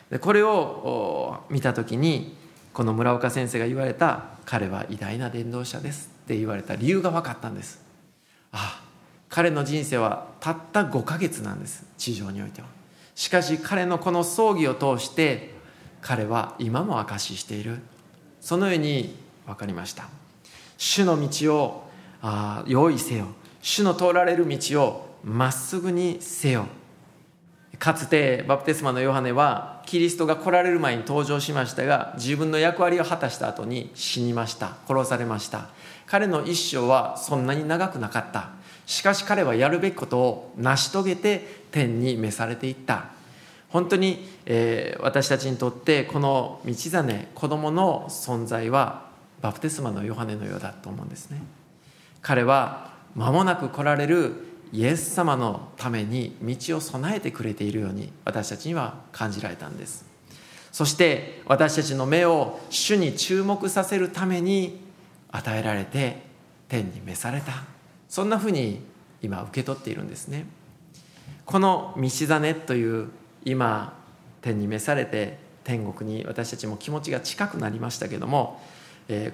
[0.09, 2.35] でこれを見た時に
[2.73, 7.81] この村岡先生が言われた彼は偉大な伝道者ですって言われた理由が分かったんです。
[8.51, 8.91] ああ
[9.29, 12.67] 彼の人生はたった5ヶ月なんです地上においては。
[13.15, 15.53] しかし彼のこの葬儀を通して
[16.01, 17.79] 彼は今も証ししている。
[18.41, 19.15] そのように
[19.45, 20.09] 分かりました。
[20.77, 21.90] 主の道を
[22.21, 23.27] あ用意せよ。
[23.61, 26.65] 主の通られる道をまっすぐにせよ。
[27.79, 34.77] かつてバプテスマのヨハネはキリストが来られる前に登場しましたが自分の役割を果たした後に死にました。
[34.87, 35.69] 殺されました。
[36.05, 38.49] 彼の一生はそんなに長くなかった。
[38.85, 43.05] しかし彼はやるべきことを成し遂げて天に召されていった。
[43.69, 49.09] 本当に、えー、私たちにとってこの道真子供の存在は
[49.41, 51.41] バプテスマのヨハネのようだと思うんですね。
[52.21, 54.33] 彼は間もなく来られる
[54.71, 60.05] イエス様のために道を備えてくれているように私たちには感じられたんです。
[60.71, 64.79] そして私たちの目を主に注目させるために
[65.29, 66.21] 与えられて
[66.69, 67.51] 天に召された。
[68.07, 68.81] そんなふうに
[69.21, 70.45] 今受け取っているんですね。
[71.45, 73.09] この道真という
[73.43, 73.93] 今
[74.41, 78.61] 天に召されて天国に私たちも気持ちが近くなりましたけども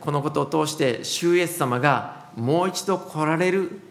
[0.01, 3.81] このことを通して主イエス様がもう一度来られる。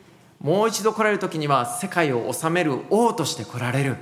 [0.41, 3.97] もう一度来られる時には世界を治める王として来られる。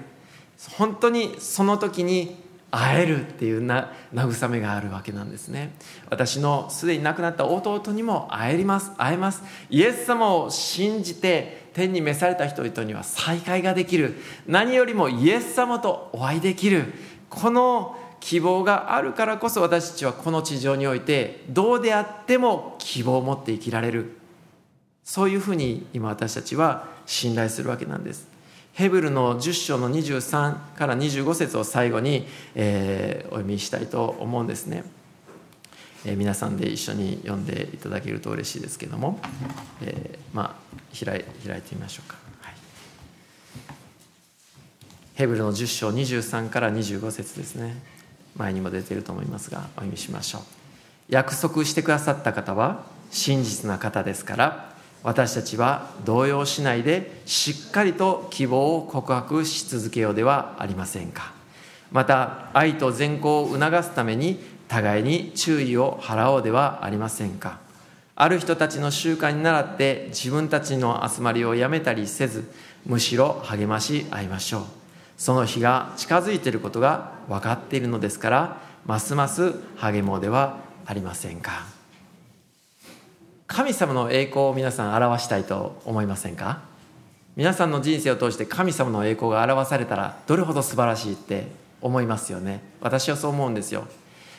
[0.77, 2.37] 本当にその時に
[2.71, 5.75] 会えるっていうな慰めがあるわけなんですね。
[6.11, 9.43] 私のすでに亡くなった弟にも会えます会えます。
[9.71, 14.17] イエス様を信じて天に召された人々には再会ができる。
[14.47, 16.93] 何よりもイエス様とお会いできる。
[17.31, 24.24] この希望があるからこそ私たちはこの地上においてどうであっても希望を持って生きられる。
[25.05, 28.35] そういうふうに今私たちは信頼するわけなんです。
[28.75, 32.27] ヘブルの10章の23から25節を最後に、
[32.57, 34.83] えー、お読みしたいと思うんですね、
[36.05, 39.21] えー、皆さんで一緒に読んでいただけると嬉しいですけども、
[39.81, 42.55] えー、まあ開い開いてみましょうか、はい、
[45.15, 47.81] ヘブルの10章23から25節ですね。
[48.37, 50.43] 前にも出ていると思いますがお読みしましょう。
[51.09, 52.83] 約束してくださった方は
[53.13, 54.74] 真実な方ですから
[55.05, 61.33] 私たちは動揺しないでしっかりと希望を告白し続けようではありませんか。
[61.93, 67.59] また愛と善行を促すために互いに注意を払おうではありませんか。
[68.17, 72.51] ある人たちの習慣に倣って自分たちの集まりをやめたりせず
[72.87, 74.63] むしろ励まし合いましょう。
[75.19, 81.84] その日が近づいていることが分かっているのですからますます励もうではありませんか。
[83.55, 86.63] 神様の栄光を皆さん表したいと思いませんか？
[87.37, 91.47] 皆さんの人生を通して神様の栄光が表されたらどれほど素晴らしいって
[91.81, 92.65] 思いますよね。
[92.81, 93.87] 私はそう思うんですよ。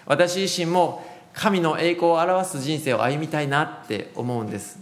[0.06, 4.80] 私自身も神の栄光を表す人生を歩みたいなって思うんです。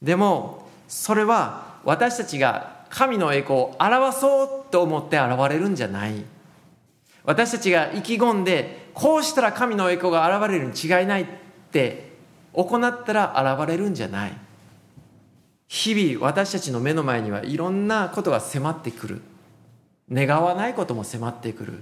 [0.00, 6.14] でもそれは私たちが神の栄光を表そうと思って現れるんじゃない。
[7.24, 11.26] 私たちが意気込んでこうしたら神の栄光が現れるに違いないっ
[11.70, 12.08] て
[12.52, 14.32] 行ったら現れるんじゃない。
[15.68, 19.22] 日々私たちの目の前にはいろんなことが迫ってくる。
[20.10, 21.74] 願わないことも迫ってくる。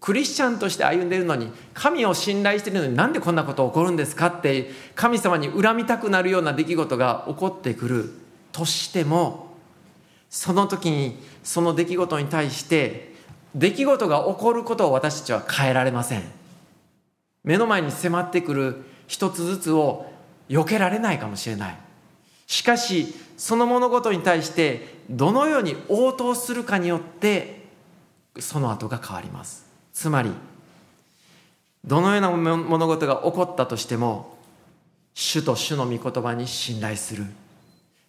[0.00, 8.12] クリスチャンとして歩んでいるのに神を信頼しているのになんでこんなこと起こるんですかって神様に恨みたくなるような出来事が起こってくる。
[8.52, 9.54] としても
[10.30, 13.14] その時にその出来事に対して
[13.54, 16.22] 出来事が起こることを私たちは変えられません。
[17.44, 20.06] 目の前に迫ってくる一つずつを
[20.48, 21.76] 避けられないかもしれない。
[22.46, 27.66] しかしその物事に対してどのように応答するかによって
[28.38, 29.66] その後が変わります。
[29.92, 30.30] つまり
[31.84, 34.36] どのような物事が起こったとしても
[35.14, 37.24] 主と主の御言葉に信頼する。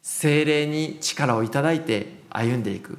[0.02, 2.98] 精霊に力をいただいて歩んでいく。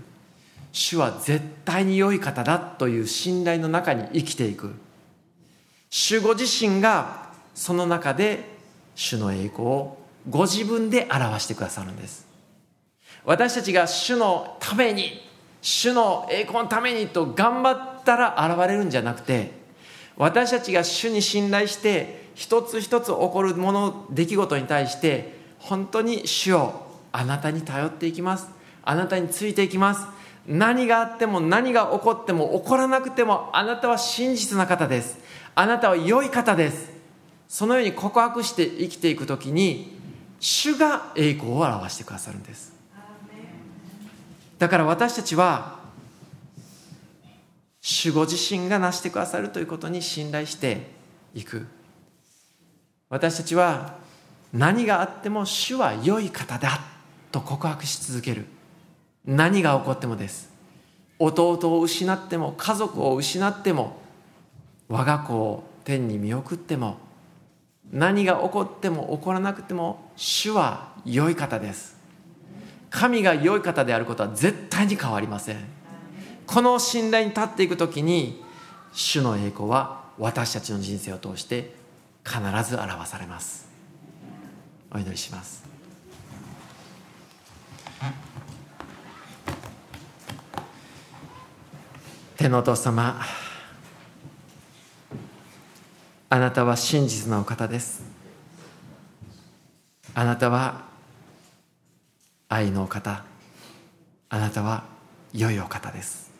[0.73, 4.75] 主は絶対に良い方だという信頼の中に生きていく。
[5.91, 7.28] 主ご自身が
[7.59, 8.45] その中で
[8.95, 9.99] 主の栄光を
[10.31, 12.25] ご自分で表してくださるんです。
[13.25, 15.21] 私たちが主のために
[15.61, 19.51] 主の栄光のためにと頑張ったら現れるんじゃなくて
[20.17, 28.49] 私たちが主に信頼して一つ一つ起こるもの出来事に対して本当に主をあなたに頼っていきます。
[28.85, 30.07] あなたについていきます。
[30.47, 35.19] 何があっても何が起こっても起こらなくてもあなたは真実な方です。
[35.57, 36.98] あなたは良い方です。
[37.49, 39.97] そのように告白して生きていく時に
[40.39, 42.73] 主が栄光を表してくださるんです。
[44.59, 45.79] だから私たちは
[47.81, 50.91] 主ご自身が成してくださるということに信頼して
[51.35, 51.67] いく。
[53.09, 53.97] 私たちは
[54.53, 56.81] 何があっても主は良い方だ
[57.33, 58.45] と告白し続ける。
[59.25, 60.51] 何が起こってもです。
[61.19, 64.01] 弟を失っても家族を失っても
[64.89, 66.99] 我が子を天に見送っても
[67.93, 71.97] 何が起こっても起こらなくても主は良い方です。
[72.91, 75.59] 神が良い方であることは絶対に変わりません。
[76.47, 78.43] この信頼に立っていく時に
[78.93, 81.75] 主の栄光は私たちの人生を通して
[82.25, 83.69] 必ず表されます。
[84.91, 85.65] お祈りします。
[92.37, 93.21] 天のお父様
[96.31, 98.03] あなたは真実なお方です。
[100.15, 100.83] あなたは
[102.49, 103.25] 愛のお方。
[104.29, 104.85] あなたは
[105.33, 106.31] 良いお方です。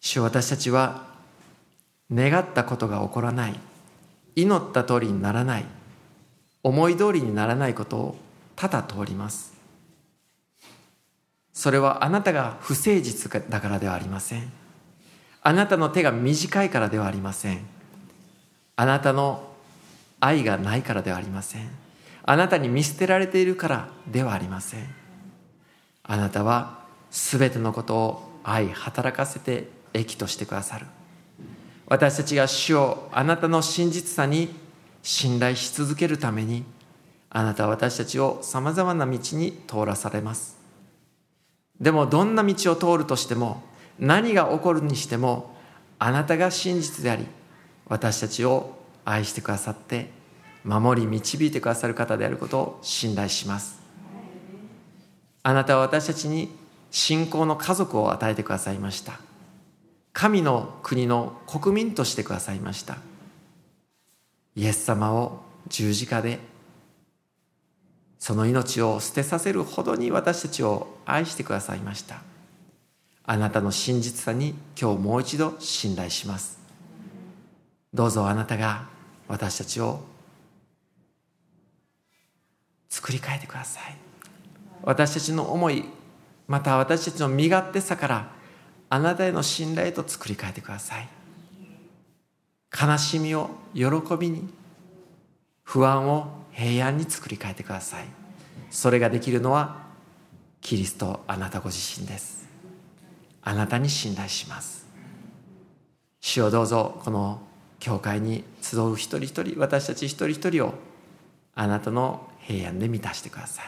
[0.00, 1.06] 主私たちは
[2.12, 3.58] 願ったことが起こらない。
[4.36, 5.64] 祈った通りにならない。
[6.62, 8.16] 思い通りにならないことを
[8.54, 9.52] ただ通ります。
[11.52, 14.67] それはあなたが不誠実だからではありません。
[15.48, 17.60] あなたの手が短いからではありません。
[18.76, 19.48] あなたの
[20.20, 21.70] 愛がないからではありません。
[22.22, 24.86] あなたに見捨てられているからではありません。
[26.02, 30.86] あなたは全てのことを愛働かせて益としてくださる。
[31.86, 34.54] 私たちが主をあなたの真実さに
[35.02, 36.62] 信頼し続けるために
[37.30, 40.58] あなたは私たちをさまざまな道に通らされます。
[41.80, 43.62] でもどんな道を通るとしても
[43.98, 45.54] 何が起こるにしても
[45.98, 47.26] あなたが真実であり
[47.86, 50.10] 私たちを愛してくださって
[50.64, 53.80] 守り導いてくださる方であることを信頼します。
[55.42, 56.54] あなたは私たちに
[56.90, 59.18] 信仰の家族を与えてくださいました。
[60.12, 62.98] 神の国の国民としてくださいました。
[64.56, 66.40] イエス様を十字架で
[68.18, 72.27] その命を捨てさせるほどに私たちを愛してくださいました。
[73.30, 76.58] あなたの真実さに今日もう一度信頼します。
[77.92, 78.88] どうぞあなたが
[79.28, 80.00] 私たちを
[82.88, 83.96] 作り変えてください。
[84.82, 85.84] 私たちの思い
[86.46, 88.30] また私たちの身勝手さから
[88.88, 91.06] あなたへの信頼と作り変えてください。
[92.72, 93.84] 悲しみを喜
[94.18, 94.48] びに
[95.64, 98.06] 不安を平安に作り変えてください。
[98.70, 99.82] それができるのは
[100.62, 102.37] キリストあなたご自身です。
[103.48, 104.86] あなたに信頼します。
[106.20, 107.40] 主をどうぞこの
[107.80, 110.74] 教会に集う一人一人私たち一人一人を
[111.54, 113.64] あなたの平安で満たしてください。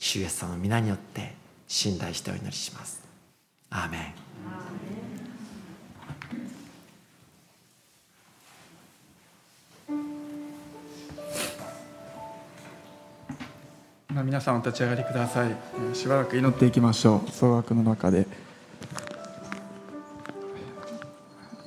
[0.00, 1.32] 主イエス様の皆によって
[1.68, 3.04] 信頼してお祈りします。
[3.70, 5.09] アーメン。
[14.12, 15.54] 皆さんお立ち上がりください。
[15.94, 17.30] しばらく祈っていきましょう。
[17.30, 18.26] 総額の中で。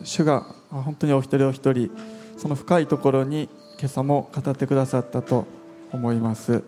[0.03, 1.89] 主が本当にお一人お一人
[2.37, 3.47] その深いところに
[3.79, 5.47] 今朝も語ってくださったと
[5.93, 6.63] 思います。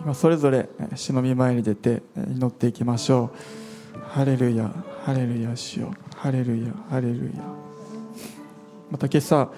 [0.00, 3.98] 今それぞれ主の御前に出て祈っていきましょう。
[4.10, 4.72] ハレルヤ
[5.10, 7.42] ハレルヤ主よハレルヤハレルヤ
[8.92, 9.50] また今朝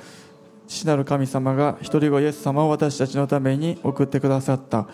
[0.66, 4.84] 父なる神様が一人子イエス様を私たちのために送ってくださった。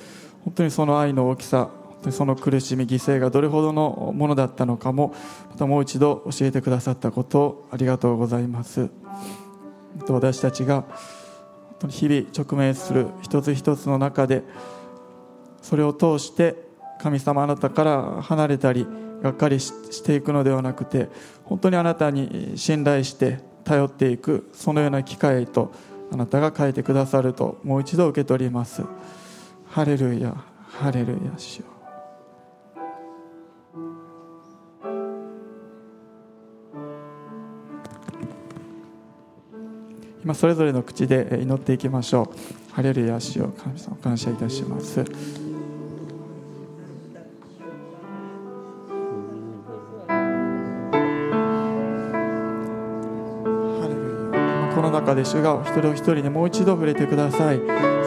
[0.43, 1.71] 本当にその愛の大きさ
[2.11, 5.15] その苦しみ犠牲がどれほどのものだったのかも
[5.49, 8.91] またもう一度教えてくださったことをありがとうございます。
[10.09, 10.87] 私たちが
[11.89, 14.43] 日々直面する一つ一つの中で
[15.63, 16.57] それを通して
[17.01, 18.89] 神様あなたから離れたり
[19.23, 21.09] がっかりしていくのではなくて
[21.45, 25.73] 本当にあなたに信頼して頼っていくそのような機会と
[26.11, 28.83] あなたが変えてくださるともう一度受け取ります。
[29.67, 30.35] ハレルヤ
[30.67, 31.67] ハレルヤしよ。
[31.67, 31.79] う
[40.25, 42.33] 今それぞれの口で祈っていきましょ
[42.71, 42.75] う。
[42.75, 43.47] ハレルヤしよ。
[43.47, 45.05] う神様感謝いたします。
[55.19, 57.59] で主が一人お一人にもう一度触れてください。
[57.59, 57.65] そ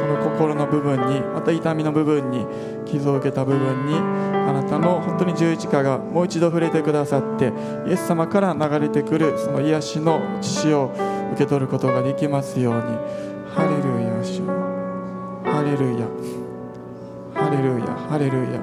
[0.08, 2.46] の心の部分にまた痛みの部分に
[2.86, 7.54] 傷を受けた部分にあなたの本当に十字架がもう一度触れてくださって
[7.88, 10.92] イエス様から流れてくるその癒しの血を
[11.34, 12.82] 受け取ることができますように。
[13.54, 14.42] ハレルヤ主
[15.44, 16.08] ハレルヤ
[17.34, 18.62] ハレルヤハレルヤ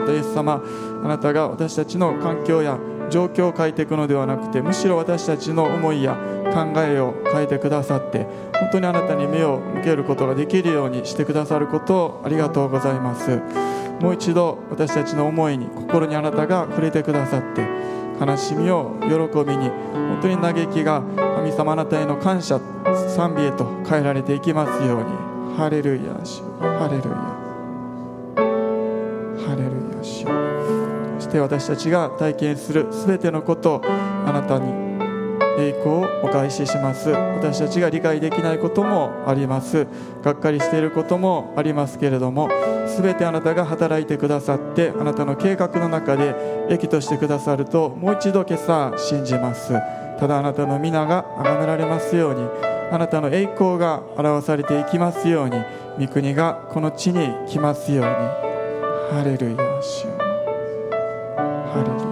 [0.00, 0.62] またイエス様
[1.04, 2.78] あなたが私たちの環境や
[3.10, 6.16] 状況を変えていくのではなくてむしろ私たちの思いや
[6.52, 8.26] 考えを変えてくださって
[8.58, 13.40] 本当にあなたに目を向けることができるようにしてくださることをありがとうございます。
[14.00, 17.64] もう一度私たちの思いに心にあなたが触れてくださって
[18.20, 19.08] 悲しみを喜
[19.44, 21.02] びに本当に嘆きが
[21.36, 22.60] 神様あなたへの感謝
[23.14, 25.34] 賛美へと変えられていきますように。
[25.56, 27.16] ハレルヤハレルヤ。
[29.46, 30.26] ハレルヤ主。
[31.20, 34.83] そして私たちが体験する全てのことをあなたに
[35.58, 37.10] 栄光をお返しします。
[37.10, 39.86] 私たちが理解できないこともあります。
[40.22, 42.48] がっかりしていることもありますけれども
[43.00, 46.34] 全てあなたが働いてくださってあなたの計画の中で
[46.70, 49.72] 益としてくださるともう一度今朝信じます。
[50.18, 52.48] ただあなたの皆が崇められますように
[52.92, 55.56] あなたの栄光が表されていきますように
[55.98, 58.44] 御国がこの地に来ますように。
[59.10, 60.06] ハレルヤ主
[61.36, 62.03] ハレルヤ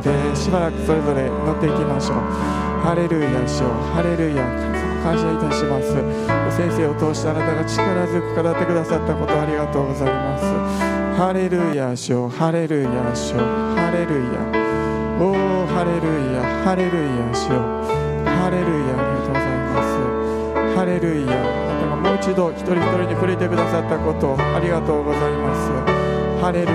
[0.00, 2.18] ってしばらくそれぞれ乗っていきましょう。
[2.84, 3.68] ハレルヤしよ。
[3.68, 4.75] うハレルヤ
[5.06, 5.94] 感謝いたします。
[6.50, 10.42] 先生を通してあなたが力強く語ってくださったことありがとうございます。
[11.14, 12.26] ハレルヤしよ。
[12.26, 13.38] うハレルヤしよ。
[13.38, 13.40] う
[13.78, 14.42] ハレルヤ
[15.22, 17.54] おおハレルヤハレルヤしよ。
[17.54, 17.86] う
[18.26, 20.74] ハレルヤありがとうございます。
[20.74, 25.70] ハレルヤあなたがもう一度一人一人に触れてくださったことをありがとうございます。
[26.42, 26.74] ハレル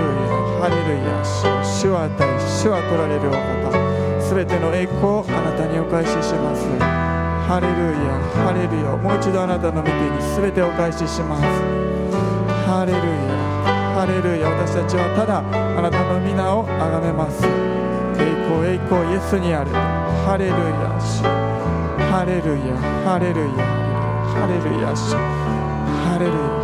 [0.56, 3.36] ハレルヤ主主は与え主は取られるお
[3.68, 3.76] 方。
[4.24, 7.11] すべての栄光をあなたにお返しします。
[7.52, 8.16] ハレルヤ
[8.48, 11.44] ハレルヤもう一度あなたの御手に全てお返しします。
[12.64, 13.04] ハレルヤ
[13.92, 17.44] ハレルヤ私たちはただあなたの皆を崇めます。
[18.16, 19.70] 栄光栄光イエスにある。
[20.24, 20.96] ハレルヤ
[22.08, 22.72] ハレルヤ
[23.04, 23.68] ハレルヤ
[24.32, 26.61] ハレルヤハレルヤ。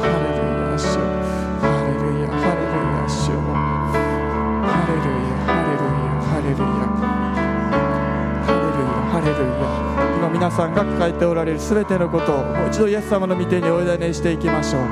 [10.59, 14.83] さんが抱えておられる全てのことをもう一度イエス様の御手にお委ねしていきましょう。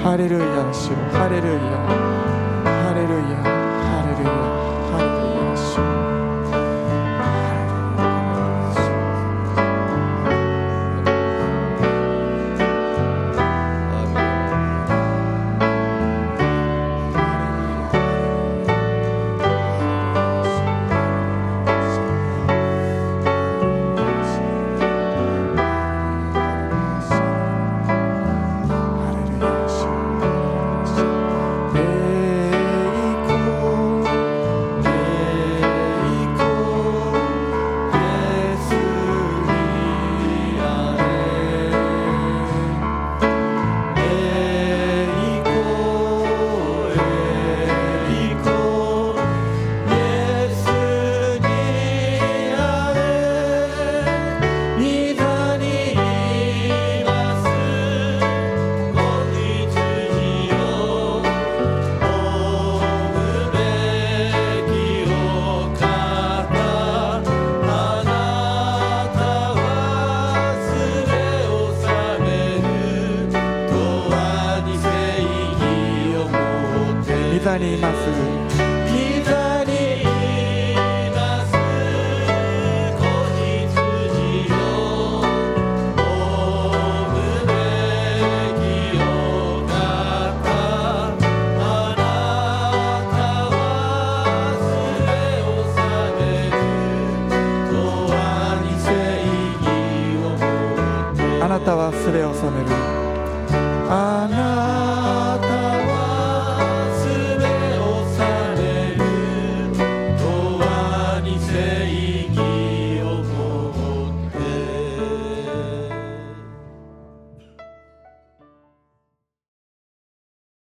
[0.00, 0.90] ハレルヤ主。
[1.10, 2.11] ハレルヤ。